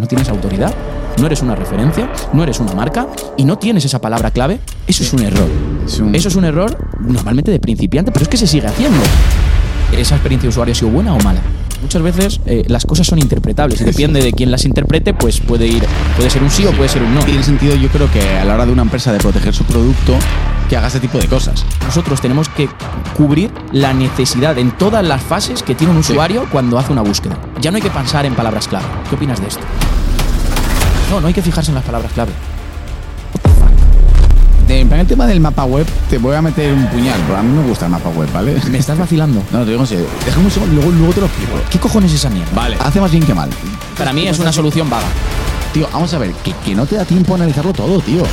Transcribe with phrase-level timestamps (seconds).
[0.00, 0.72] no tienes autoridad,
[1.18, 3.06] no eres una referencia, no eres una marca
[3.36, 5.48] y no tienes esa palabra clave, eso es un error.
[5.86, 8.98] Es un- Eso es un error normalmente de principiante, pero es que se sigue haciendo.
[9.96, 11.40] ¿Esa experiencia de usuario ha sido buena o mala?
[11.80, 15.66] Muchas veces eh, las cosas son interpretables y depende de quién las interprete, pues puede
[15.66, 15.84] ir,
[16.16, 17.20] puede ser un sí o puede ser un no.
[17.24, 20.14] Tiene sentido, yo creo que a la hora de una empresa de proteger su producto,
[20.68, 21.64] que haga ese tipo de cosas.
[21.84, 22.68] Nosotros tenemos que
[23.16, 27.36] cubrir la necesidad en todas las fases que tiene un usuario cuando hace una búsqueda.
[27.60, 28.86] Ya no hay que pensar en palabras clave.
[29.08, 29.62] ¿Qué opinas de esto?
[31.10, 32.32] No, no hay que fijarse en las palabras clave.
[34.68, 37.42] En plan, el tema del mapa web, te voy a meter un puñal, pero a
[37.42, 38.60] mí me gusta el mapa web, ¿vale?
[38.68, 39.42] Me estás vacilando.
[39.52, 40.06] No, te digo en serio.
[40.24, 41.52] Déjame un segundo, luego, luego te lo explico.
[41.70, 42.50] ¿Qué cojones es esa mierda?
[42.52, 42.76] Vale.
[42.80, 43.48] Hace más bien que mal.
[43.96, 45.06] Para mí es una solución vaga.
[45.72, 48.24] Tío, vamos a ver, que, que no te da tiempo a analizarlo todo, tío.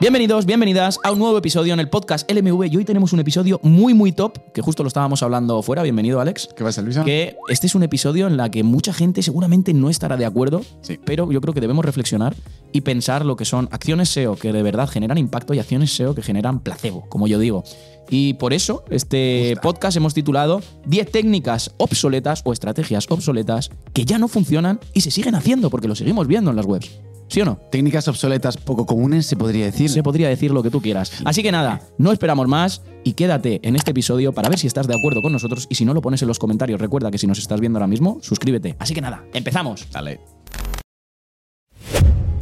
[0.00, 3.60] Bienvenidos, bienvenidas a un nuevo episodio en el podcast LMV y hoy tenemos un episodio
[3.62, 5.82] muy muy top, que justo lo estábamos hablando fuera.
[5.82, 6.48] Bienvenido, Alex.
[6.56, 7.04] ¿Qué pasa, Luisa?
[7.04, 10.62] Que este es un episodio en la que mucha gente seguramente no estará de acuerdo,
[10.80, 10.98] Sí.
[11.04, 12.34] pero yo creo que debemos reflexionar
[12.72, 16.14] y pensar lo que son acciones SEO que de verdad generan impacto y acciones SEO
[16.14, 17.62] que generan placebo, como yo digo.
[18.08, 24.18] Y por eso este podcast hemos titulado 10 técnicas obsoletas o estrategias obsoletas que ya
[24.18, 26.90] no funcionan y se siguen haciendo porque lo seguimos viendo en las webs.
[27.30, 27.58] ¿Sí o no?
[27.70, 29.88] Técnicas obsoletas poco comunes, se podría decir.
[29.88, 31.12] Se podría decir lo que tú quieras.
[31.24, 34.88] Así que nada, no esperamos más y quédate en este episodio para ver si estás
[34.88, 36.80] de acuerdo con nosotros y si no lo pones en los comentarios.
[36.80, 38.74] Recuerda que si nos estás viendo ahora mismo, suscríbete.
[38.80, 39.86] Así que nada, empezamos.
[39.92, 40.39] Dale.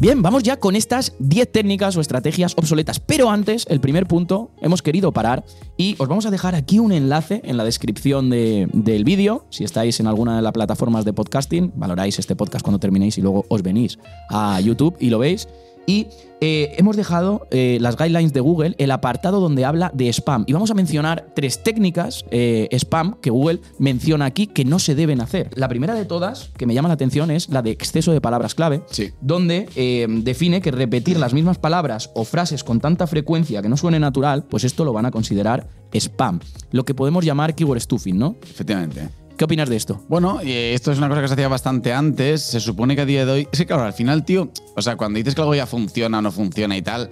[0.01, 3.01] Bien, vamos ya con estas 10 técnicas o estrategias obsoletas.
[3.01, 5.45] Pero antes, el primer punto, hemos querido parar
[5.77, 9.47] y os vamos a dejar aquí un enlace en la descripción de- del vídeo.
[9.51, 13.23] Si estáis en alguna de las plataformas de podcasting, valoráis este podcast cuando terminéis y
[13.23, 13.99] luego os venís
[14.31, 15.49] a YouTube y lo veis.
[15.89, 16.07] Y
[16.43, 20.45] eh, hemos dejado eh, las guidelines de Google, el apartado donde habla de spam.
[20.47, 24.95] Y vamos a mencionar tres técnicas eh, spam que Google menciona aquí que no se
[24.95, 25.49] deben hacer.
[25.55, 28.55] La primera de todas, que me llama la atención, es la de exceso de palabras
[28.55, 29.13] clave Sí.
[29.23, 29.67] donde
[30.23, 34.45] define que repetir las mismas palabras o frases con tanta frecuencia que no suene natural,
[34.45, 36.41] pues esto lo van a considerar spam.
[36.71, 38.37] Lo que podemos llamar keyword stuffing, ¿no?
[38.43, 39.09] Efectivamente.
[39.39, 40.01] ¿Qué opinas de esto?
[40.09, 42.43] Bueno, esto es una cosa que se hacía bastante antes.
[42.43, 43.49] Se supone que a día de hoy.
[43.53, 44.51] Es que, claro, al final, tío.
[44.75, 47.09] O sea, cuando dices que algo ya funciona o no funciona y tal.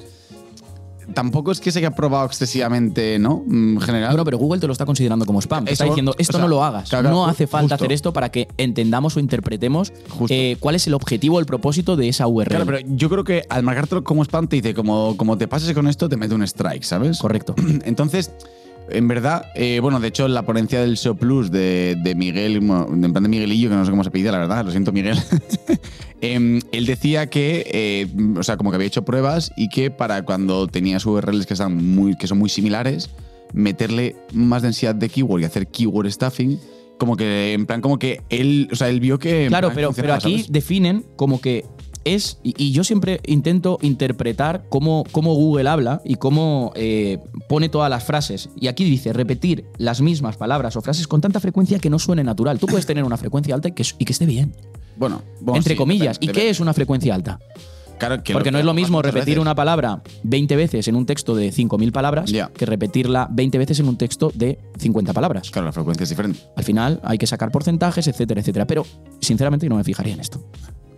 [1.15, 3.45] Tampoco es que se haya probado excesivamente, ¿no?
[3.49, 4.11] En general.
[4.11, 5.67] Bueno, pero Google te lo está considerando como spam.
[5.67, 6.91] Te está diciendo, o esto sea, no lo hagas.
[6.91, 7.85] claro, no hace falta justo.
[7.85, 9.93] hacer esto para que entendamos o interpretemos
[10.29, 12.49] eh, cuál es el objetivo o el propósito de esa URL.
[12.49, 15.73] Claro, pero yo creo que al marcártelo como spam te dice, como, como te pases
[15.75, 17.21] con esto, te mete un strike, ¿sabes?
[17.21, 17.55] Correcto.
[17.85, 18.33] Entonces,
[18.91, 23.13] en verdad, eh, bueno, de hecho, la ponencia del SEO Plus de, de Miguel, en
[23.13, 25.19] plan de Miguelillo, que no sé cómo se pide, la verdad, lo siento, Miguel.
[26.23, 28.09] Em, él decía que, eh,
[28.39, 31.77] o sea, como que había hecho pruebas y que para cuando tenías URLs que, están
[31.95, 33.11] muy, que son muy similares,
[33.53, 36.59] meterle más densidad de keyword y hacer keyword stuffing,
[36.97, 39.47] como que, en plan, como que él, o sea, él vio que.
[39.49, 40.53] Claro, pero, pero aquí ¿sabes?
[40.53, 41.67] definen como que
[42.15, 47.19] es, y, y yo siempre intento interpretar cómo, cómo Google habla y cómo eh,
[47.49, 48.49] pone todas las frases.
[48.61, 52.25] Y aquí dice repetir las mismas palabras o frases con tanta frecuencia que no suene
[52.25, 52.59] natural.
[52.59, 54.55] Tú puedes tener una frecuencia alta y que, y que esté bien,
[54.97, 56.19] Bueno, bueno, entre sí, comillas.
[56.21, 57.39] depende- ¿Y qué es una frecuencia alta?
[57.99, 59.41] Claro, que Porque no es lo mismo repetir veces.
[59.41, 63.89] una palabra 20 veces en un texto de 5.000 palabras que repetirla 20 veces en
[63.89, 65.51] un texto de 50 palabras.
[65.51, 66.41] Claro, la frecuencia es diferente.
[66.57, 68.67] Al final hay que sacar porcentajes, etcétera, etcétera.
[68.67, 68.85] Pero,
[69.23, 70.45] sinceramente, no me fijaría en esto.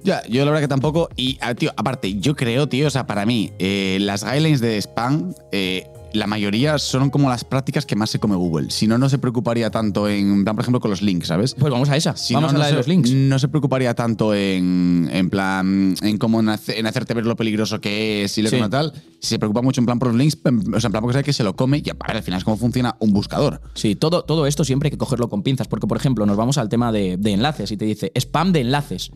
[0.05, 1.09] Ya, yo la verdad que tampoco.
[1.17, 4.79] Y, ah, tío, aparte, yo creo, tío, o sea, para mí, eh, las guidelines de
[4.81, 8.71] spam, eh, la mayoría son como las prácticas que más se come Google.
[8.71, 11.55] Si no, no se preocuparía tanto en, por ejemplo, con los links, ¿sabes?
[11.55, 12.17] Pues vamos a esa.
[12.17, 13.11] Si vamos no, a la no de se- los links.
[13.11, 17.37] No se preocuparía tanto en, en plan, en cómo en, hace- en hacerte ver lo
[17.37, 18.57] peligroso que es y lo Sí.
[18.57, 18.95] que no tal.
[19.21, 21.35] Se preocupa mucho en plan por los links, o sea, en plan porque sabe que
[21.35, 23.61] se lo come y a ver, al final es cómo funciona un buscador.
[23.75, 26.57] Sí, todo, todo esto siempre hay que cogerlo con pinzas, porque por ejemplo nos vamos
[26.57, 29.11] al tema de, de enlaces y te dice spam de enlaces.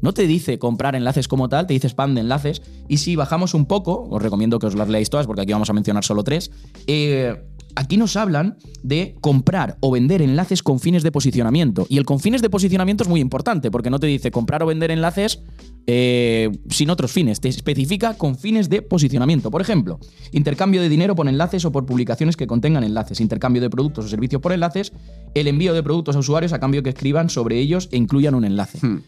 [0.00, 2.62] No te dice comprar enlaces como tal, te dice spam de enlaces.
[2.88, 5.70] Y si bajamos un poco, os recomiendo que os las leáis todas porque aquí vamos
[5.70, 6.50] a mencionar solo tres.
[6.86, 7.36] eh,
[7.76, 11.86] aquí nos hablan de comprar o vender enlaces con fines de posicionamiento.
[11.88, 14.66] Y el con fines de posicionamiento es muy importante porque no te dice comprar o
[14.66, 15.40] vender enlaces
[15.86, 17.40] eh, sin otros fines.
[17.40, 19.50] Te especifica con fines de posicionamiento.
[19.50, 19.98] Por ejemplo,
[20.32, 24.08] intercambio de dinero por enlaces o por publicaciones que contengan enlaces, intercambio de productos o
[24.08, 24.92] servicios por enlaces,
[25.34, 28.44] el envío de productos a usuarios a cambio que escriban sobre ellos e incluyan un
[28.44, 28.78] enlace.
[28.86, 29.02] Hmm.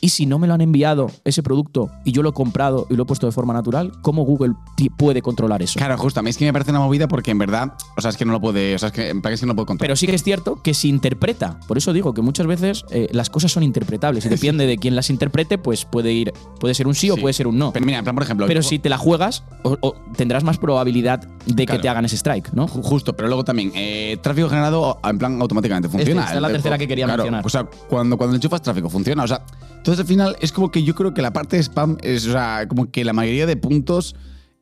[0.00, 2.94] Y si no me lo han enviado ese producto y yo lo he comprado y
[2.94, 4.52] lo he puesto de forma natural, ¿cómo Google
[4.96, 5.76] puede controlar eso?
[5.78, 6.20] Claro, justo.
[6.20, 8.24] A mí es que me parece una movida porque en verdad, o sea, es que
[8.24, 9.88] no lo puede, o sea, es que, en plan es que no lo puedo controlar.
[9.88, 11.58] Pero sí que es cierto que se interpreta.
[11.66, 14.94] Por eso digo que muchas veces eh, las cosas son interpretables y depende de quién
[14.94, 17.72] las interprete, pues puede ir, puede ser un sí, o puede ser un no.
[17.72, 18.46] Pero mira, en plan, por ejemplo.
[18.46, 22.04] Pero yo- si te la juegas, o- o tendrás más probabilidad de que te hagan
[22.04, 22.68] ese strike, ¿no?
[22.68, 26.22] Ju- Justo, pero luego también, eh, tráfico generado en plan automáticamente funciona.
[26.22, 27.44] esta es la tercera que quería claro, mencionar.
[27.46, 29.24] O sea, cuando, cuando enchufas tráfico funciona.
[29.24, 29.42] O sea,
[29.78, 32.32] Entonces al final es como que yo creo que la parte de spam es, o
[32.32, 34.14] sea, como que la mayoría de puntos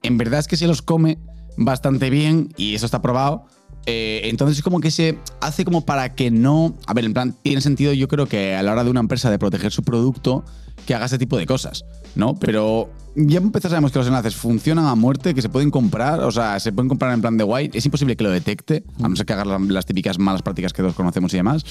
[0.02, 1.18] en verdad es que se los come
[1.56, 3.46] bastante bien y eso está probado.
[3.86, 6.74] Eh, entonces es como que se hace como para que no...
[6.86, 9.30] A ver, en plan, tiene sentido yo creo que a la hora de una empresa
[9.30, 10.44] de proteger su producto,
[10.86, 11.84] que haga ese tipo de cosas,
[12.14, 12.34] ¿no?
[12.36, 16.30] Pero ya empezar sabemos que los enlaces funcionan a muerte, que se pueden comprar, o
[16.30, 19.16] sea, se pueden comprar en plan de white, es imposible que lo detecte, a no
[19.16, 21.64] ser que haga las, las típicas malas prácticas que todos conocemos y demás.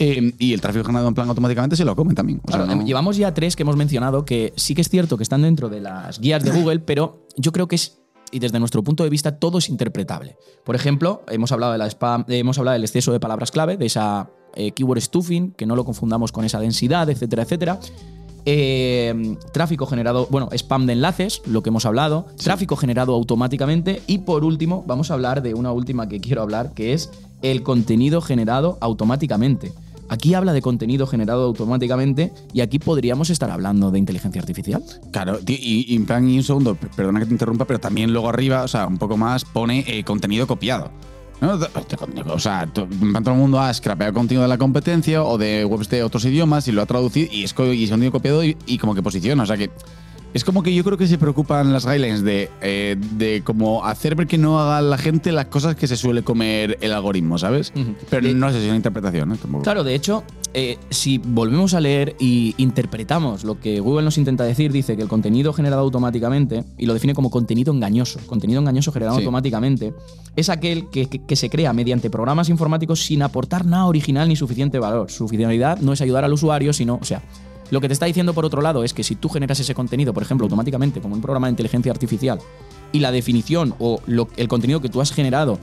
[0.00, 2.40] Eh, y el tráfico generado en plan automáticamente se lo come también.
[2.44, 5.16] O sea, Claro, no- Llevamos ya tres que hemos mencionado que sí que es cierto
[5.16, 7.98] que están dentro de las guías de Google, pero yo creo que es,
[8.30, 10.36] y desde nuestro punto de vista, todo es interpretable.
[10.64, 13.76] Por ejemplo, hemos hablado, de la spam, eh, hemos hablado del exceso de palabras clave,
[13.76, 17.80] de esa eh, keyword stuffing, que no lo confundamos con esa densidad, etcétera, etcétera.
[18.44, 24.18] Eh, tráfico generado, bueno, spam de enlaces, lo que hemos hablado, tráfico generado automáticamente y
[24.18, 27.10] por último vamos a hablar de una última que quiero hablar, que es
[27.42, 29.72] el contenido generado automáticamente.
[30.10, 34.82] Aquí habla de contenido generado automáticamente y aquí podríamos estar hablando de inteligencia artificial.
[35.12, 38.10] Claro, y, y en plan, y un segundo, per- perdona que te interrumpa, pero también
[38.12, 40.90] luego arriba, o sea, un poco más, pone eh, contenido copiado.
[41.40, 41.58] ¿No?
[42.32, 46.02] O sea, todo el mundo ha scrapeado contenido de la competencia o de webs de
[46.02, 49.02] otros idiomas y lo ha traducido y es, y es contenido copiado y como que
[49.02, 49.42] posiciona.
[49.42, 49.70] O sea que
[50.34, 54.14] es como que yo creo que se preocupan las guidelines de, eh, de como hacer
[54.14, 57.72] ver que no haga la gente las cosas que se suele comer el algoritmo, ¿sabes?
[58.10, 59.36] Pero De- no sé si es una interpretación, ¿eh?
[59.40, 59.64] Tampoco.
[59.64, 64.44] Claro, de hecho, eh, si volvemos a leer y interpretamos lo que Google nos intenta
[64.44, 68.92] decir, dice que el contenido generado automáticamente, y lo define como contenido engañoso, contenido engañoso
[68.92, 69.22] generado Sí.
[69.22, 69.94] automáticamente,
[70.36, 74.36] es aquel que, que- que se crea mediante programas informáticos sin aportar nada original ni
[74.36, 75.10] suficiente valor.
[75.10, 77.22] Su finalidad no es ayudar al usuario, sino, o sea,
[77.70, 80.12] lo que te está diciendo por otro lado es que si tú generas ese contenido,
[80.14, 82.38] por ejemplo, automáticamente, como un programa de inteligencia artificial,
[82.92, 85.58] y la definición o lo- el contenido que tú has generado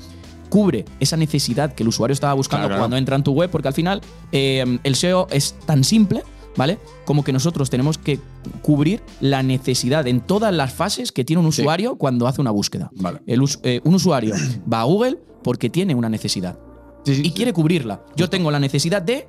[0.50, 3.68] cubre esa necesidad que el usuario estaba buscando Claro, cuando entra en tu web, porque
[3.68, 6.22] al final eh, el SEO es tan simple,
[6.56, 6.78] ¿vale?
[7.06, 8.20] Como que nosotros tenemos que
[8.62, 11.62] cubrir la necesidad en todas las fases que tiene un Sí.
[11.64, 12.92] usuario cuando hace una búsqueda.
[12.96, 13.22] Vale.
[13.26, 14.36] El us- eh, un usuario
[14.72, 16.58] va a Google porque tiene una necesidad
[17.06, 18.04] Sí, sí, y quiere cubrirla.
[18.16, 19.28] Yo tengo la necesidad de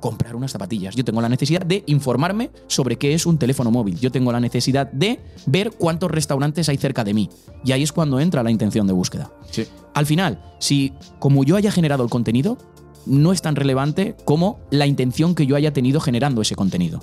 [0.00, 0.94] comprar unas zapatillas.
[0.94, 3.98] Yo tengo la necesidad de informarme sobre qué es un teléfono móvil.
[3.98, 7.30] Yo tengo la necesidad de ver cuántos restaurantes hay cerca de mí.
[7.64, 9.30] Y ahí es cuando entra la intención de búsqueda.
[9.50, 9.64] Sí.
[9.94, 12.58] Al final, si como yo haya generado el contenido,
[13.06, 17.00] no es tan relevante como la intención que yo haya tenido generando ese contenido.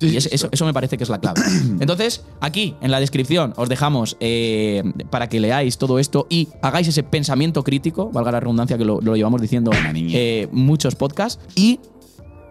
[0.00, 1.40] Sí, y es- eso, eso me parece que es la clave.
[1.80, 6.86] Entonces, aquí en la descripción os dejamos eh, para que leáis todo esto y hagáis
[6.86, 11.80] ese pensamiento crítico, valga la redundancia que lo, lo llevamos diciendo eh, muchos podcasts, y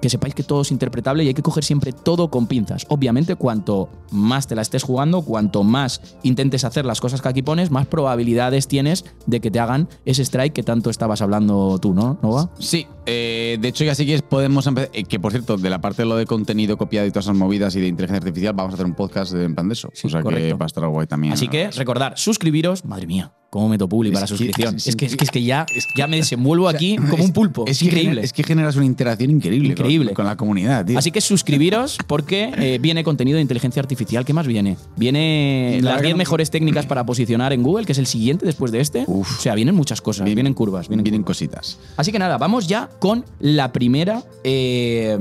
[0.01, 2.85] que sepáis que todo es interpretable y hay que coger siempre todo con pinzas.
[2.89, 7.41] Obviamente, cuanto más te la estés jugando, cuanto más intentes hacer las cosas que aquí
[7.41, 11.93] pones, más probabilidades tienes de que te hagan ese strike que tanto estabas hablando tú,
[11.93, 12.49] ¿no, Nova?
[12.59, 15.81] Sí, eh, de hecho ya sí que podemos empezar, eh, que por cierto, de la
[15.81, 18.73] parte de lo de contenido copiado y todas esas movidas y de inteligencia artificial, vamos
[18.73, 19.89] a hacer un podcast de, en plan de eso.
[19.93, 21.33] Sí, o sea que va a estar guay también.
[21.33, 22.85] Así que recordar, suscribiros.
[22.85, 24.75] Madre mía, cómo meto publi para suscripción.
[24.75, 25.65] es Es que, es que, es que ya,
[25.95, 27.65] ya me desenvuelvo aquí como un pulpo.
[27.67, 28.21] Es increíble.
[28.23, 30.13] es que generas una interacción increíble, con- Increíble.
[30.13, 30.97] Con, la comunidad, tío.
[30.99, 34.25] Así que suscribiros porque eh, viene contenido de inteligencia artificial.
[34.25, 34.77] ¿Qué más viene?
[34.97, 37.97] Viene La las verdad 10 que no- mejores técnicas para posicionar en Google, que es
[37.97, 39.05] el siguiente después de este.
[39.07, 39.37] Uf.
[39.39, 40.87] O sea, vienen muchas cosas, Vienen- vienen curvas.
[40.89, 41.37] Vienen vienen curvas.
[41.37, 41.79] cositas.
[41.95, 45.17] Así que nada, vamos ya con la primera eh,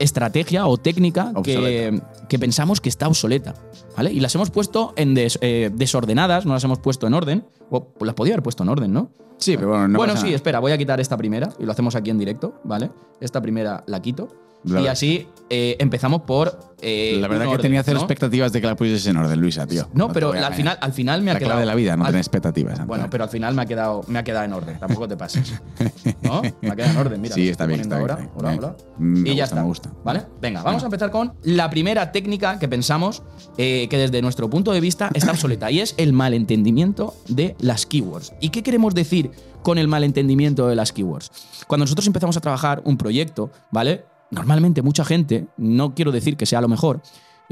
[0.00, 3.54] estrategia o técnica que, que pensamos que está obsoleta.
[3.96, 4.12] ¿Vale?
[4.12, 7.44] Y las hemos puesto en des- eh, desordenadas, no las hemos puesto en orden.
[7.70, 9.10] O pues las podía haber puesto en orden, ¿no?
[9.38, 10.36] Sí, pero bueno, no bueno, pasa sí, nada.
[10.36, 12.90] espera, voy a quitar esta primera y lo hacemos aquí en directo, ¿vale?
[13.20, 14.28] Esta primera la quito.
[14.64, 16.58] La y así eh, empezamos por.
[16.82, 18.02] eh, La verdad que orden, tenía cero ¿no?
[18.02, 19.88] expectativas de que la pusieses en orden, Luisa, tío.
[19.94, 21.58] No, pero al final, al final me ha quedado.
[21.60, 22.74] de la vida, no al- tener expectativas.
[22.78, 23.08] Bueno, Antonio.
[23.10, 24.78] pero al final me ha quedado, me ha quedado en orden.
[24.78, 25.52] Tampoco te pases.
[26.22, 26.42] ¿No?
[26.60, 27.20] Me ha quedado en orden.
[27.20, 28.16] Mira, Sí, está bien, está ahora.
[28.16, 28.60] bien.
[28.98, 29.56] Mm, me y ya está.
[29.56, 29.90] me gusta.
[30.04, 30.22] ¿Vale?
[30.40, 33.22] Venga, vamos a empezar con la primera técnica que pensamos
[33.56, 37.86] eh, que desde nuestro punto de vista está obsoleta y es el malentendimiento de las
[37.86, 38.32] keywords.
[38.40, 39.30] ¿Y qué queremos decir
[39.62, 41.30] con el malentendimiento de las keywords?
[41.66, 44.04] Cuando nosotros empezamos a trabajar un proyecto, ¿vale?
[44.30, 47.02] Normalmente mucha gente, no quiero decir que sea lo mejor,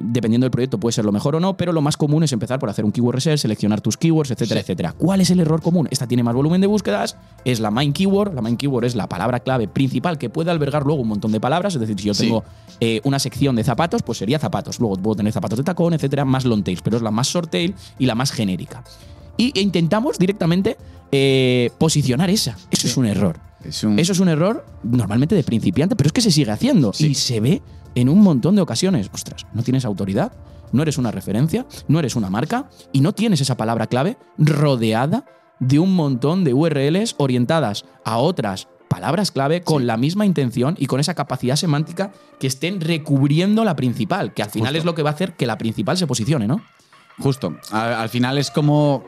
[0.00, 2.60] dependiendo del proyecto puede ser lo mejor o no, pero lo más común es empezar
[2.60, 4.62] por hacer un keyword research, seleccionar tus keywords, etcétera, Sí.
[4.62, 4.92] etcétera.
[4.92, 5.88] ¿Cuál es el error común?
[5.90, 8.32] Esta tiene más volumen de búsquedas, es la main keyword.
[8.32, 11.40] La main keyword es la palabra clave principal que puede albergar luego un montón de
[11.40, 11.74] palabras.
[11.74, 12.26] Es decir, si yo Sí.
[12.26, 12.44] tengo
[12.80, 14.78] eh, una sección de zapatos, pues sería zapatos.
[14.78, 17.50] Luego puedo tener zapatos de tacón, etcétera, más long tails, pero es la más short
[17.50, 18.84] tail y la más genérica.
[19.36, 20.76] Y e intentamos directamente
[21.10, 22.56] eh, posicionar esa.
[22.70, 23.40] Eso es un error.
[23.64, 26.92] Es un- Eso es un error normalmente de principiante, pero es que se sigue haciendo
[26.92, 27.08] Sí.
[27.08, 27.62] y se ve
[27.94, 29.10] en un montón de ocasiones.
[29.12, 30.32] Ostras, no tienes autoridad,
[30.72, 35.24] no eres una referencia, no eres una marca y no tienes esa palabra clave rodeada
[35.60, 40.86] de un montón de URLs orientadas a otras palabras clave con la misma intención y
[40.86, 44.78] con esa capacidad semántica que estén recubriendo la principal, que al final Justo.
[44.78, 46.62] es lo que va a hacer que la principal se posicione, ¿no?
[47.18, 47.56] Justo.
[47.72, 49.04] Al, al final es como.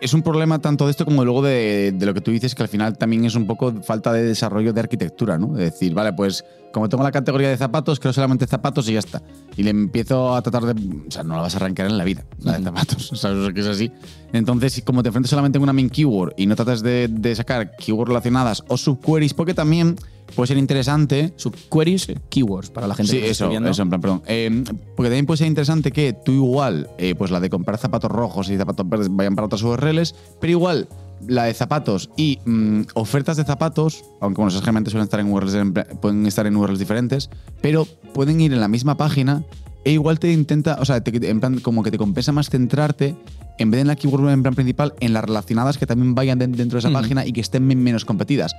[0.00, 2.62] Es un problema tanto de esto como luego de, de lo que tú dices, que
[2.62, 5.48] al final también es un poco falta de desarrollo de arquitectura, ¿no?
[5.48, 9.00] De decir, vale, pues como tengo la categoría de zapatos, creo solamente zapatos y ya
[9.00, 9.22] está.
[9.56, 10.72] Y le empiezo a tratar de.
[11.06, 13.10] O sea, no la vas a arrancar en la vida, la de zapatos.
[13.14, 13.92] ¿Sabes que es así?
[14.32, 17.76] Entonces, como te enfrentas solamente en una main keyword y no tratas de, de sacar
[17.76, 19.96] keywords relacionadas o subqueries, porque también
[20.30, 23.68] puede ser interesante Subqueries, keywords para la gente Sí, que eso, viendo.
[23.70, 24.22] eso, en plan, perdón.
[24.26, 24.64] Eh,
[24.96, 28.48] porque también puede ser interesante que tú igual, eh, pues la de comprar zapatos rojos
[28.50, 30.88] y zapatos verdes vayan para otras URLs, pero igual
[31.28, 35.30] la de zapatos y mm, ofertas de zapatos, aunque bueno, esas generalmente suelen estar en
[35.30, 35.54] URLs,
[36.00, 37.28] pueden estar en URLs diferentes,
[37.60, 39.44] pero pueden ir en la misma página
[39.84, 43.16] e igual te intenta, o sea, te- en plan, como que te compensa más centrarte
[43.58, 46.38] en vez de en la keyword en plan principal, en las relacionadas que también vayan
[46.38, 46.98] de- dentro de esa Ujú.
[46.98, 48.54] página y que estén men- menos competidas.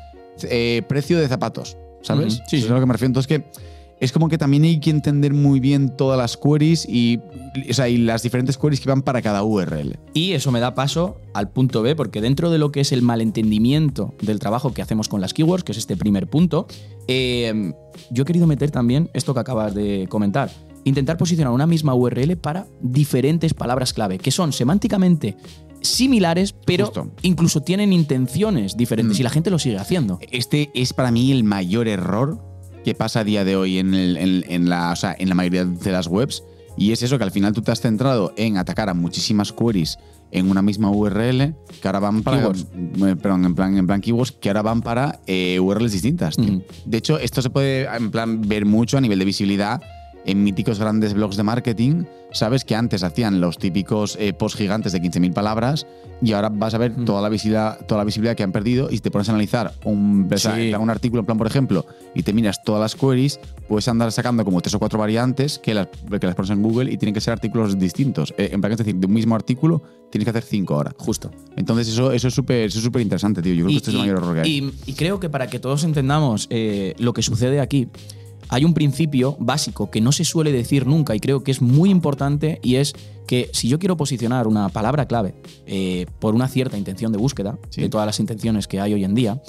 [0.49, 2.35] Eh, precio de zapatos, ¿sabes?
[2.35, 3.07] Ujú, sí, Eso es a lo que me refiero.
[3.09, 3.45] Entonces que
[4.01, 7.19] es como que también hay que entender muy bien todas las queries y,
[7.69, 9.99] o sea, y las diferentes queries que van para cada URL.
[10.15, 13.03] Y eso me da paso al punto B, porque dentro de lo que es el
[13.03, 16.65] malentendimiento del trabajo que hacemos con las keywords, que es este primer punto,
[17.07, 17.73] eh,
[18.09, 20.49] yo he querido meter también esto que acabas de comentar.
[20.83, 25.37] Intentar posicionar una misma URL para diferentes palabras clave, que son semánticamente
[25.81, 27.11] similares, pero Justo.
[27.21, 29.21] incluso tienen intenciones diferentes Mm.
[29.21, 30.19] y la gente lo sigue haciendo.
[30.31, 32.39] Este es para mí el mayor error
[32.83, 35.35] que pasa a día de hoy en, el- en- en la, o sea, en la
[35.35, 36.43] mayoría de las webs.
[36.77, 39.97] Y es eso, que al final tú te has centrado en atacar a muchísimas queries
[40.31, 42.37] en una misma URL que ahora van para.
[42.37, 42.65] Keywords.
[42.73, 46.37] eh, Perdón, en plan, en plan keywords que ahora van para eh, URLs distintas.
[46.37, 46.61] tío.
[46.85, 49.81] De hecho, esto se puede en plan ver mucho a nivel de visibilidad
[50.25, 52.03] en míticos grandes blogs de marketing.
[52.33, 55.85] Sabes que antes hacían los típicos eh, posts gigantes de 15.000 palabras
[56.21, 57.05] y ahora vas a ver Mm.
[57.05, 59.73] toda, la visibilidad, toda la visibilidad que han perdido y si te pones a analizar
[59.83, 60.47] un, Sí.
[60.73, 61.85] artículo, en plan, por ejemplo,
[62.15, 65.73] y te miras todas las queries, puedes andar sacando como tres o cuatro variantes que
[65.73, 68.33] las, que las pones en Google y tienen que ser artículos distintos.
[68.37, 70.93] Eh, en plan, es decir, de un mismo artículo tienes que hacer cinco ahora.
[70.97, 71.31] Justo.
[71.57, 73.53] Entonces, eso, eso es súper es interesante, tío.
[73.53, 74.49] Yo creo que esto es el mayor error que hay.
[74.85, 77.87] y- y creo que para que todos entendamos eh, lo que sucede aquí,
[78.51, 81.89] hay un principio básico que no se suele decir nunca y creo que es muy
[81.89, 82.93] importante y es
[83.25, 85.33] que si yo quiero posicionar una palabra clave
[85.65, 87.81] eh, por una cierta intención de búsqueda, Sí.
[87.81, 89.41] de todas las intenciones que hay hoy en día,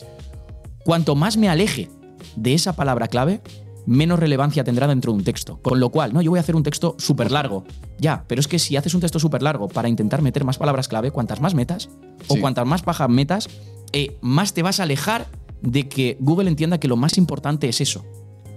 [0.84, 1.90] cuanto más me aleje
[2.36, 3.40] de esa palabra clave,
[3.86, 5.58] menos relevancia tendrá dentro de un texto.
[5.60, 7.64] Con lo cual, no, yo voy a hacer un texto súper largo.
[7.98, 10.86] Ya, pero es que si haces un texto súper largo para intentar meter más palabras
[10.86, 11.88] clave, cuantas más metas
[12.28, 12.40] o Sí.
[12.40, 13.48] cuantas más pajas metas,
[13.92, 15.26] eh, más te vas a alejar
[15.60, 18.04] de que Google entienda que lo más importante es eso.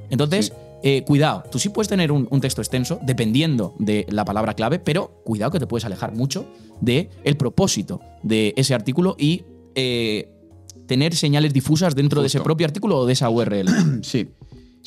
[0.10, 4.54] Entonces, eh, cuidado, tú sí puedes tener un, un texto extenso dependiendo de la palabra
[4.54, 6.46] clave, pero cuidado que te puedes alejar mucho
[6.82, 9.44] de el propósito de ese artículo y
[9.76, 10.30] eh,
[10.88, 13.68] tener señales difusas dentro de ese propio artículo o de esa URL.
[14.04, 14.30] Sí.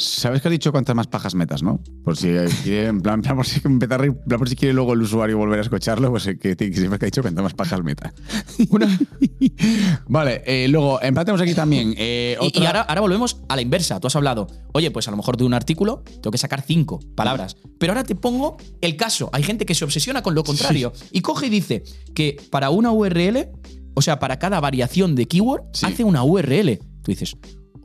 [0.01, 1.81] ¿Sabes que has dicho cuántas más pajas metas, no?
[2.05, 2.29] Por si
[2.63, 5.59] quiere, en plan, plan, por si empezar, plan, por si quiere luego el usuario volver
[5.59, 8.15] a escucharlo, pues eh, que, que sepas que ha dicho cuántas más pajas meta.
[10.09, 12.63] vale, eh, luego, en plan tenemos aquí también eh, Y- otra...
[12.63, 13.99] Y, ahora, ahora volvemos a la inversa.
[14.01, 17.01] Tú has hablado, oye, pues a lo mejor de un artículo tengo que sacar cinco
[17.15, 17.57] palabras.
[17.79, 19.31] Pero ahora te pongo el caso.
[19.33, 21.83] Hay gente que se obsesiona con lo contrario y coge y dice
[22.15, 23.49] que para una URL,
[23.95, 25.87] o sea, para cada variación de keyword, Sí.
[25.87, 26.79] hace una URL.
[27.03, 27.37] Tú dices,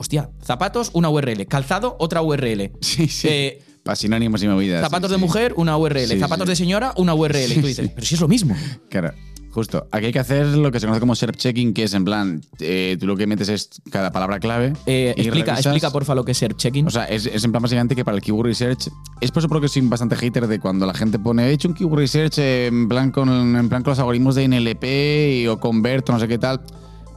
[0.04, 2.72] hostia, zapatos, una URL, calzado, otra URL.
[2.82, 3.28] Sí, sí.
[3.30, 4.82] Eh, Para sinónimos y movidas.
[4.82, 5.26] zapatos sí, de sí.
[5.26, 6.08] mujer, una URL.
[6.08, 7.52] Sí, zapatos de señora, una URL.
[7.52, 8.56] Y tú dices, pero si es lo mismo.
[8.90, 9.12] Claro,
[9.52, 9.88] justo.
[9.92, 12.42] Aquí hay que hacer lo que se conoce como SERP checking, que es en plan,
[12.60, 14.74] eh, tú lo que metes es cada palabra clave.
[14.86, 16.88] Eh, y explica, revisas- explica, porfa, lo que es SERP checking.
[16.88, 18.90] O sea, es, es en plan básicamente que para el keyword research.
[19.22, 21.74] Es por eso porque soy bastante hater de cuando la gente pone, he hecho un
[21.76, 26.12] keyword research en plan con, en plan con los algoritmos de NLP y- o converto,
[26.14, 26.62] no sé qué tal.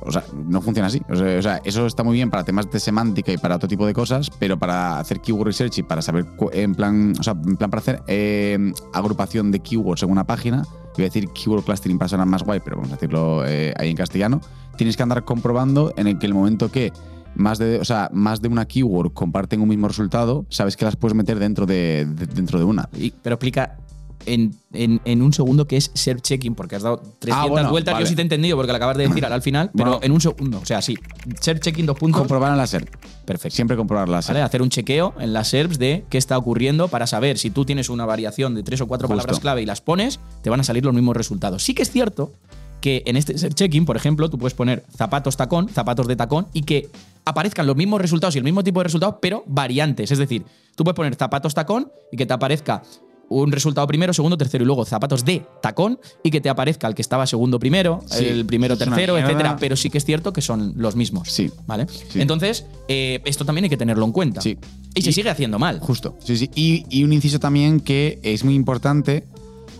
[0.07, 1.01] O sea, no funciona así.
[1.09, 3.93] O sea, eso está muy bien para temas de semántica y para otro tipo de
[3.93, 7.71] cosas, pero para hacer keyword research y para saber, en plan, o sea, en plan
[7.71, 10.63] para hacer eh, agrupación de keywords en una página,
[10.97, 13.91] iba a decir keyword clustering para sonar más guay, pero vamos a decirlo eh, ahí
[13.91, 14.41] en castellano,
[14.77, 16.93] tienes que andar comprobando en el que el momento que
[17.35, 20.97] más de, o sea, más de una keyword comparten un mismo resultado, sabes que las
[20.97, 22.89] puedes meter dentro de, de- dentro de una.
[23.23, 23.77] Pero explica
[24.27, 27.71] en, en- en un segundo qué es SERP checking, porque has dado 300 Ah, bueno,
[27.71, 27.95] vueltas.
[27.95, 28.05] vale.
[28.05, 30.05] Yo sí te he entendido porque lo acabas de decir al final, pero Bueno.
[30.05, 30.59] en un segundo.
[30.61, 30.97] O sea, sí.
[31.41, 32.19] SERP checking, dos puntos.
[32.21, 32.89] Comprobar en la SERP.
[33.25, 33.55] Perfecto.
[33.57, 34.35] Siempre comprobar la SERP.
[34.37, 34.45] ¿Vale?
[34.45, 37.89] Hacer un chequeo en las SERPs de qué está ocurriendo para saber si tú tienes
[37.89, 39.17] una variación de tres o cuatro Justo.
[39.19, 41.63] palabras clave y las pones, te van a salir los mismos resultados.
[41.63, 42.33] Sí que es cierto
[42.81, 46.47] que en este SERP checking, por ejemplo, tú puedes poner zapatos tacón, zapatos de tacón
[46.53, 46.89] y que
[47.25, 50.11] aparezcan los mismos resultados y el mismo tipo de resultados, pero variantes.
[50.13, 50.45] Es decir,
[50.77, 52.83] tú puedes poner zapatos tacón y que te aparezca
[53.29, 56.95] un resultado primero, segundo, tercero y luego zapatos de tacón y que te aparezca el
[56.95, 59.57] que estaba segundo primero, Sí, el primero tercero, etcétera.
[59.59, 61.31] Pero sí que es cierto que son los mismos.
[61.31, 61.51] Sí.
[61.67, 61.87] ¿Vale?
[61.89, 62.21] Sí.
[62.21, 64.41] Entonces, eh, esto también hay que tenerlo en cuenta.
[64.41, 64.59] Sí.
[64.95, 65.81] Y se sigue haciendo mal.
[65.81, 66.17] Justo.
[66.25, 66.51] Sí, sí.
[66.55, 69.25] Y, y un inciso también que es muy importante,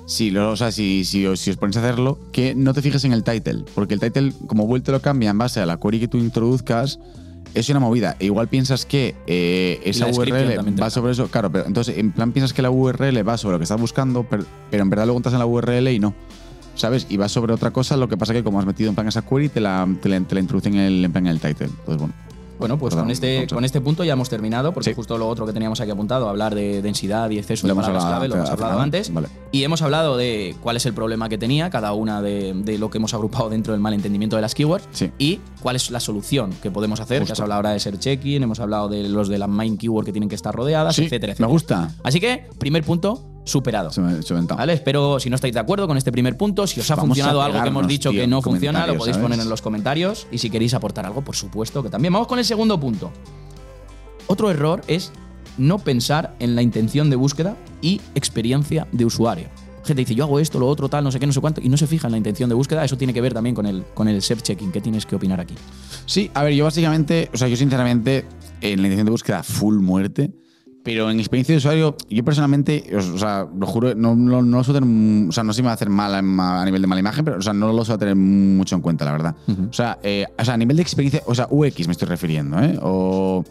[0.07, 2.83] si, lo, o sea, si, si, os, si os ponéis a hacerlo, que no te
[2.83, 3.65] fijes en el title.
[3.75, 6.99] Porque el title, como vuelto lo cambia en base a la query que tú introduzcas,
[7.61, 8.17] es una movida.
[8.21, 11.29] E igual piensas que eh, esa URL va sobre eso.
[11.29, 14.25] Claro, pero entonces, en plan, piensas que la URL va sobre lo que estás buscando,
[14.29, 16.15] pero, pero en verdad luego entras en la URL y no.
[16.75, 17.07] ¿Sabes?
[17.09, 19.23] Y va sobre otra cosa, lo que pasa que como has metido en plan esa
[19.23, 21.67] query, te la, te la, te la introducen en el, en plan en el title.
[21.67, 22.13] Entonces, bueno.
[22.59, 24.95] Bueno, pues Perdón, con este, con este punto ya hemos terminado, porque Sí.
[24.97, 28.03] justo lo otro que teníamos aquí apuntado, hablar de densidad y exceso Lo de palabras
[28.05, 29.13] hablado clave, lo hemos hablado antes.
[29.13, 29.29] vale.
[29.53, 32.89] Y hemos hablado de cuál es el problema que tenía cada una de, de lo
[32.89, 35.11] que hemos agrupado dentro del malentendimiento de las keywords Sí.
[35.19, 37.19] y cuál es la solución que podemos hacer.
[37.23, 37.31] Justo.
[37.31, 40.05] Ya has hablado ahora de ser checking, hemos hablado de los de la main keyword
[40.07, 41.49] que tienen que estar rodeadas, Sí, etcétera, me etcétera.
[41.49, 41.91] gusta.
[42.05, 43.91] Así que, primer punto, superado.
[43.91, 44.43] Se me, se me.
[44.43, 44.75] ¿Vale?
[44.75, 47.43] Espero, si no estáis de acuerdo con este primer punto, si os ha Vamos funcionado
[47.43, 49.29] algo que hemos dicho tío, que no funciona, lo podéis ¿sabes?
[49.29, 50.29] poner en los comentarios.
[50.31, 52.13] Y si queréis aportar algo, por supuesto que también.
[52.13, 53.11] Vamos con el segundo punto.
[54.29, 55.11] Otro error es
[55.59, 59.49] no pensar en la intención de búsqueda y experiencia de usuario.
[59.87, 61.69] Gente dice, yo hago esto, lo otro, tal, no sé qué, no sé cuánto, y
[61.69, 62.85] no se fija en la intención de búsqueda.
[62.85, 64.73] Eso tiene que ver también con el, con el self-checking.
[64.73, 65.55] ¿Qué tienes que opinar aquí?
[66.05, 68.25] Sí, a ver, yo básicamente, o sea, yo sinceramente,
[68.61, 70.33] en la intención de búsqueda, full muerte.
[70.83, 74.63] Pero en experiencia de usuario, yo personalmente, o sea, lo juro, no, no, no lo
[74.63, 76.81] suelo tener, o sea, no sé si me va a hacer mal a, a nivel
[76.81, 79.35] de mala imagen, pero, o sea, no lo suelo tener mucho en cuenta, la verdad.
[79.69, 82.63] O, sea, eh, o sea, a nivel de experiencia, o sea, UX me estoy refiriendo,
[82.63, 82.79] ¿eh?
[82.81, 83.45] O.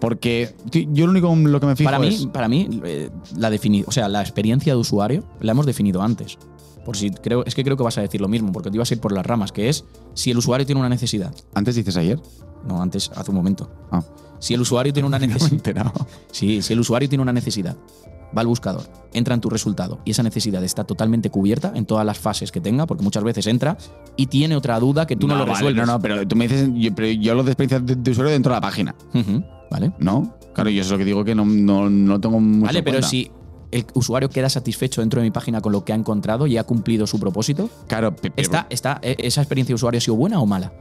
[0.00, 2.26] Porque yo lo único lo que me fijo Para mí, es.
[2.26, 6.38] para mí eh, la defini o sea, la experiencia de usuario la hemos definido antes.
[6.84, 8.90] Por si creo, es que creo que vas a decir lo mismo, porque te ibas
[8.90, 9.84] a ir por las ramas, que es
[10.14, 11.34] si el usuario tiene una necesidad.
[11.54, 12.20] Antes dices ayer.
[12.68, 13.70] No, antes, hace un momento.
[13.90, 14.02] Ah,
[14.38, 15.52] Si el usuario tiene una no necesidad.
[15.52, 15.92] enterado.
[16.30, 17.76] Sí, si el usuario tiene una necesidad,
[18.36, 22.04] va al buscador, entra en tu resultado y esa necesidad está totalmente cubierta en todas
[22.04, 23.76] las fases que tenga, porque muchas veces entra
[24.16, 25.86] y tiene otra duda que tú no, lo vale, resuelves.
[25.86, 28.32] No, no, pero tú me dices, yo, pero yo hablo de experiencia de, de usuario
[28.32, 28.94] dentro de la página,
[29.70, 29.92] ¿Vale?
[29.98, 30.36] ¿no?
[30.54, 32.94] Claro, yo eso es lo que digo que no, no, no tengo mucho Vale, pero
[32.96, 33.08] cuenta.
[33.08, 33.30] si
[33.72, 36.64] el usuario queda satisfecho dentro de mi página con lo que ha encontrado y ha
[36.64, 40.46] cumplido su propósito, Claro, ¿está, está, eh, ¿esa experiencia de usuario ha sido buena o
[40.46, 40.72] mala?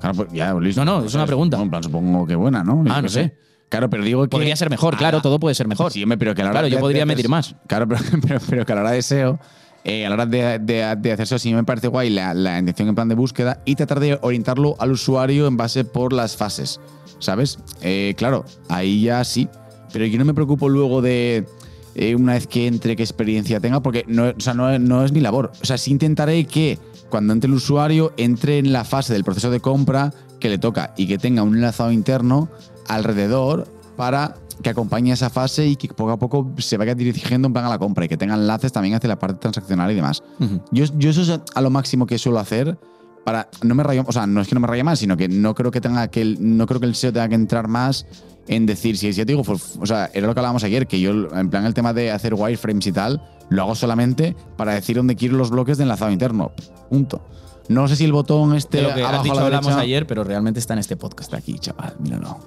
[0.00, 0.76] Claro, pues ya, Luis.
[0.76, 1.62] No, no, es una pregunta.
[1.62, 2.82] En plan, supongo que buena, ¿no?
[2.88, 3.36] Ah, no sé.
[3.72, 4.28] Claro, pero digo que.
[4.28, 5.90] Podría ser mejor, claro, todo puede ser mejor.
[5.90, 7.54] Sí, pero que a la hora Claro, yo podría medir más.
[7.66, 9.40] Claro, pero, pero, pero que a la hora de SEO,
[9.82, 12.58] eh, a la hora de, de, de hacer SEO, sí me parece guay la, la
[12.58, 16.36] intención en plan de búsqueda y tratar de orientarlo al usuario en base por las
[16.36, 16.80] fases.
[17.18, 17.60] ¿Sabes?
[17.80, 19.48] Eh, claro, ahí ya sí.
[19.90, 21.46] Pero yo no me preocupo luego de.
[21.94, 25.20] eh, una vez que entre, qué experiencia tenga, porque no, o sea, no es mi
[25.20, 25.50] labor.
[25.62, 29.50] O sea, sí intentaré que cuando entre el usuario entre en la fase del proceso
[29.50, 32.50] de compra que le toca y que tenga un enlazado interno
[32.88, 33.66] alrededor
[33.96, 37.64] para que acompañe esa fase y que poco a poco se vaya dirigiendo en plan
[37.64, 40.22] a la compra y que tenga enlaces también hacia la parte transaccional y demás.
[40.38, 40.62] Ujú.
[40.70, 42.78] Yo, yo eso es a lo máximo que suelo hacer
[43.24, 45.28] para no me rayo, o sea, no es que no me raye más, sino que
[45.28, 48.06] no creo que tenga que el, no creo que el SEO tenga que entrar más
[48.48, 50.86] en decir si, si ya te digo, pues, o sea, era lo que hablábamos ayer,
[50.86, 54.74] que yo en plan el tema de hacer wireframes y tal, lo hago solamente para
[54.74, 56.52] decir dónde quiero los bloques de enlazado interno.
[56.90, 57.22] Punto.
[57.68, 59.74] No sé si el botón este De lo que has abajo dicho a la hablamos
[59.74, 61.28] ayer, pero realmente está en este podcast.
[61.28, 62.38] Está aquí, chaval, míralo.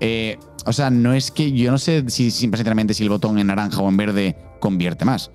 [0.00, 3.38] Eh, o sea, no es que yo no sé si, si, sinceramente si el botón
[3.38, 5.30] en naranja o en verde convierte más.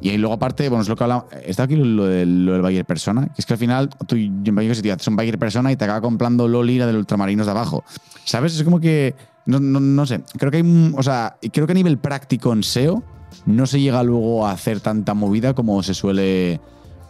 [0.00, 2.62] Y ahí luego aparte, bueno, es lo que hablamos, está aquí lo del, lo del
[2.62, 5.16] buyer persona, que es que al final tú yo me que si te haces un
[5.16, 7.84] buyer persona y te acaba comprando Loli la del ultramarinos de abajo.
[8.24, 8.54] ¿Sabes?
[8.54, 9.14] Es como que,
[9.46, 12.62] no, no, no sé, creo que hay, o sea, creo que a nivel práctico en
[12.62, 13.02] SEO
[13.46, 16.60] no se llega luego a hacer tanta movida como se suele,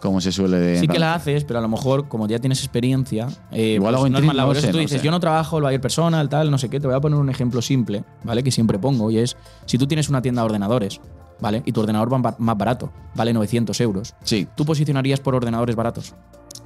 [0.04, 0.78] como se suele.
[0.78, 3.96] Sí que la haces, pero a lo mejor, como ya tienes experiencia, eh, Igual pues
[3.96, 5.04] hago no es intriga, más no sé, tú no dices, sé.
[5.04, 6.78] yo no trabajo el buyer personal, tal, no sé qué.
[6.78, 8.42] Te voy a poner un ejemplo simple, ¿vale?
[8.42, 11.00] Que siempre pongo, y es, si tú tienes una tienda de ordenadores,
[11.40, 11.62] ¿vale?
[11.64, 14.14] Y tu ordenador va más barato, vale 900 euros.
[14.22, 16.14] Sí, ¿Tú posicionarías por ordenadores baratos?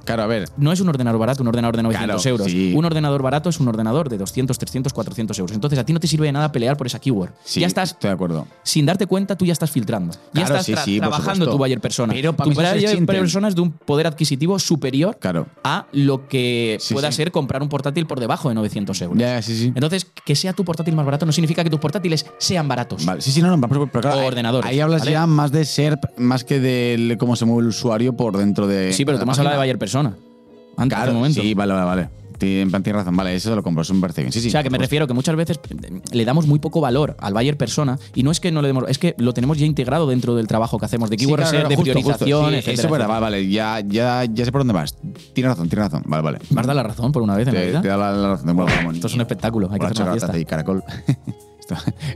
[0.09, 0.49] Claro, a ver.
[0.57, 2.47] No es un ordenador barato, un ordenador de 900 Claro, euros.
[2.51, 2.73] sí.
[2.75, 5.53] Un ordenador barato es un ordenador de 200, 300, 400 euros.
[5.55, 7.31] Entonces a ti no te sirve de nada pelear por esa keyword.
[7.43, 8.47] Sí, ya estás, Estoy de acuerdo.
[8.63, 10.13] sin darte cuenta, tú ya estás filtrando.
[10.13, 12.13] ya Claro, estás sí, tra- sí, por trabajando tu buyer persona.
[12.13, 15.47] Pero para tu buyer persona es de un poder adquisitivo superior Claro.
[15.63, 17.17] a lo que Sí, pueda sí.
[17.17, 19.17] ser comprar un portátil por debajo de 900 euros.
[19.17, 19.67] Ya, sí, sí.
[19.75, 23.05] Entonces, que sea tu portátil más barato no significa que tus portátiles sean baratos.
[23.05, 25.11] Vale, sí, sí, no, no, pero, pero claro, O ahí- ordenadores, Ahí hablas ¿vale?
[25.11, 28.93] ya más de SERP, más que de cómo se mueve el usuario por dentro de.
[28.93, 29.98] Sí, pero tú me has hablado de buyer persona.
[30.07, 31.41] Antes, Claro, momento.
[31.41, 32.09] sí, vale, vale, vale.
[32.37, 34.31] Ti- En plan, tienes razón, vale, eso lo compro, eso me parece bien.
[34.31, 34.47] Sí, sí.
[34.47, 37.17] O sea, que me pues- refiero que muchas veces eh, le damos muy poco valor
[37.19, 39.65] al buyer persona y no es que no le demos, es que lo tenemos ya
[39.65, 42.01] integrado dentro del trabajo que hacemos de Sí, keyword claro, research, de justo, justo.
[42.25, 44.95] priorización, Sí, etcétera, Eso, vale, vale, ya, ya, ya sé por dónde vas.
[45.33, 46.03] Tienes razón, tienes razón.
[46.07, 46.37] Vale, vale.
[46.37, 47.81] Has dado la razón por una vez en la Te, vida.
[47.81, 48.55] te da la, la razón.
[48.55, 50.37] Bueno, vamos, Esto es un espectáculo, hay que hacer una fiesta.
[50.39, 50.81] y caracol.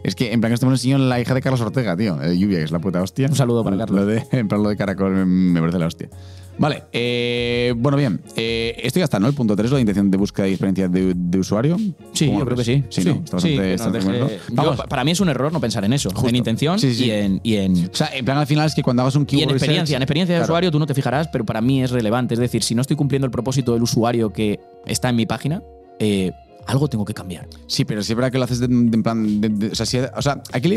[0.04, 2.20] Es que en plan que lo enseñó la hija de Carlos Ortega, tío.
[2.24, 3.28] eh, Lluvia, que es la puta hostia.
[3.28, 4.08] Un saludo para Lo Carlos.
[4.08, 6.10] de, en plan lo de Caracol me, me parece la hostia.
[6.58, 8.22] Vale, eh, bueno, bien.
[8.36, 9.28] Eh, esto ya está, ¿no?
[9.28, 11.78] El punto 3, la intención de búsqueda y experiencia de, de usuario.
[12.14, 12.84] Sí, ¿Cómo yo creo que sí.
[12.90, 13.12] Sí, ¿no?
[13.24, 14.78] Está bastante- está deje- yo- Vamos.
[14.78, 16.10] pa- para mí es un error no pensar en eso.
[16.12, 16.30] Justo.
[16.30, 16.94] En intención Sí.
[17.06, 19.24] Y, en, y en O sea, en plan al final es que cuando hagas un
[19.24, 20.52] Y keyword en experiencia, research- en experiencia de Claro.
[20.52, 22.36] usuario tú no te fijarás, pero para mí es relevante.
[22.36, 25.62] Es decir, si no estoy cumpliendo el propósito del usuario que está en mi página,
[26.00, 26.32] eh,
[26.68, 27.48] algo tengo que cambiar.
[27.68, 29.42] Sí, pero sí es verdad que lo haces de, de- en plan.
[29.72, 30.70] o, sea, si- o sea, aquí,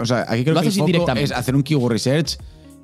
[0.00, 2.36] o sea, aquí creo Lo que el foco es hacer un keyword research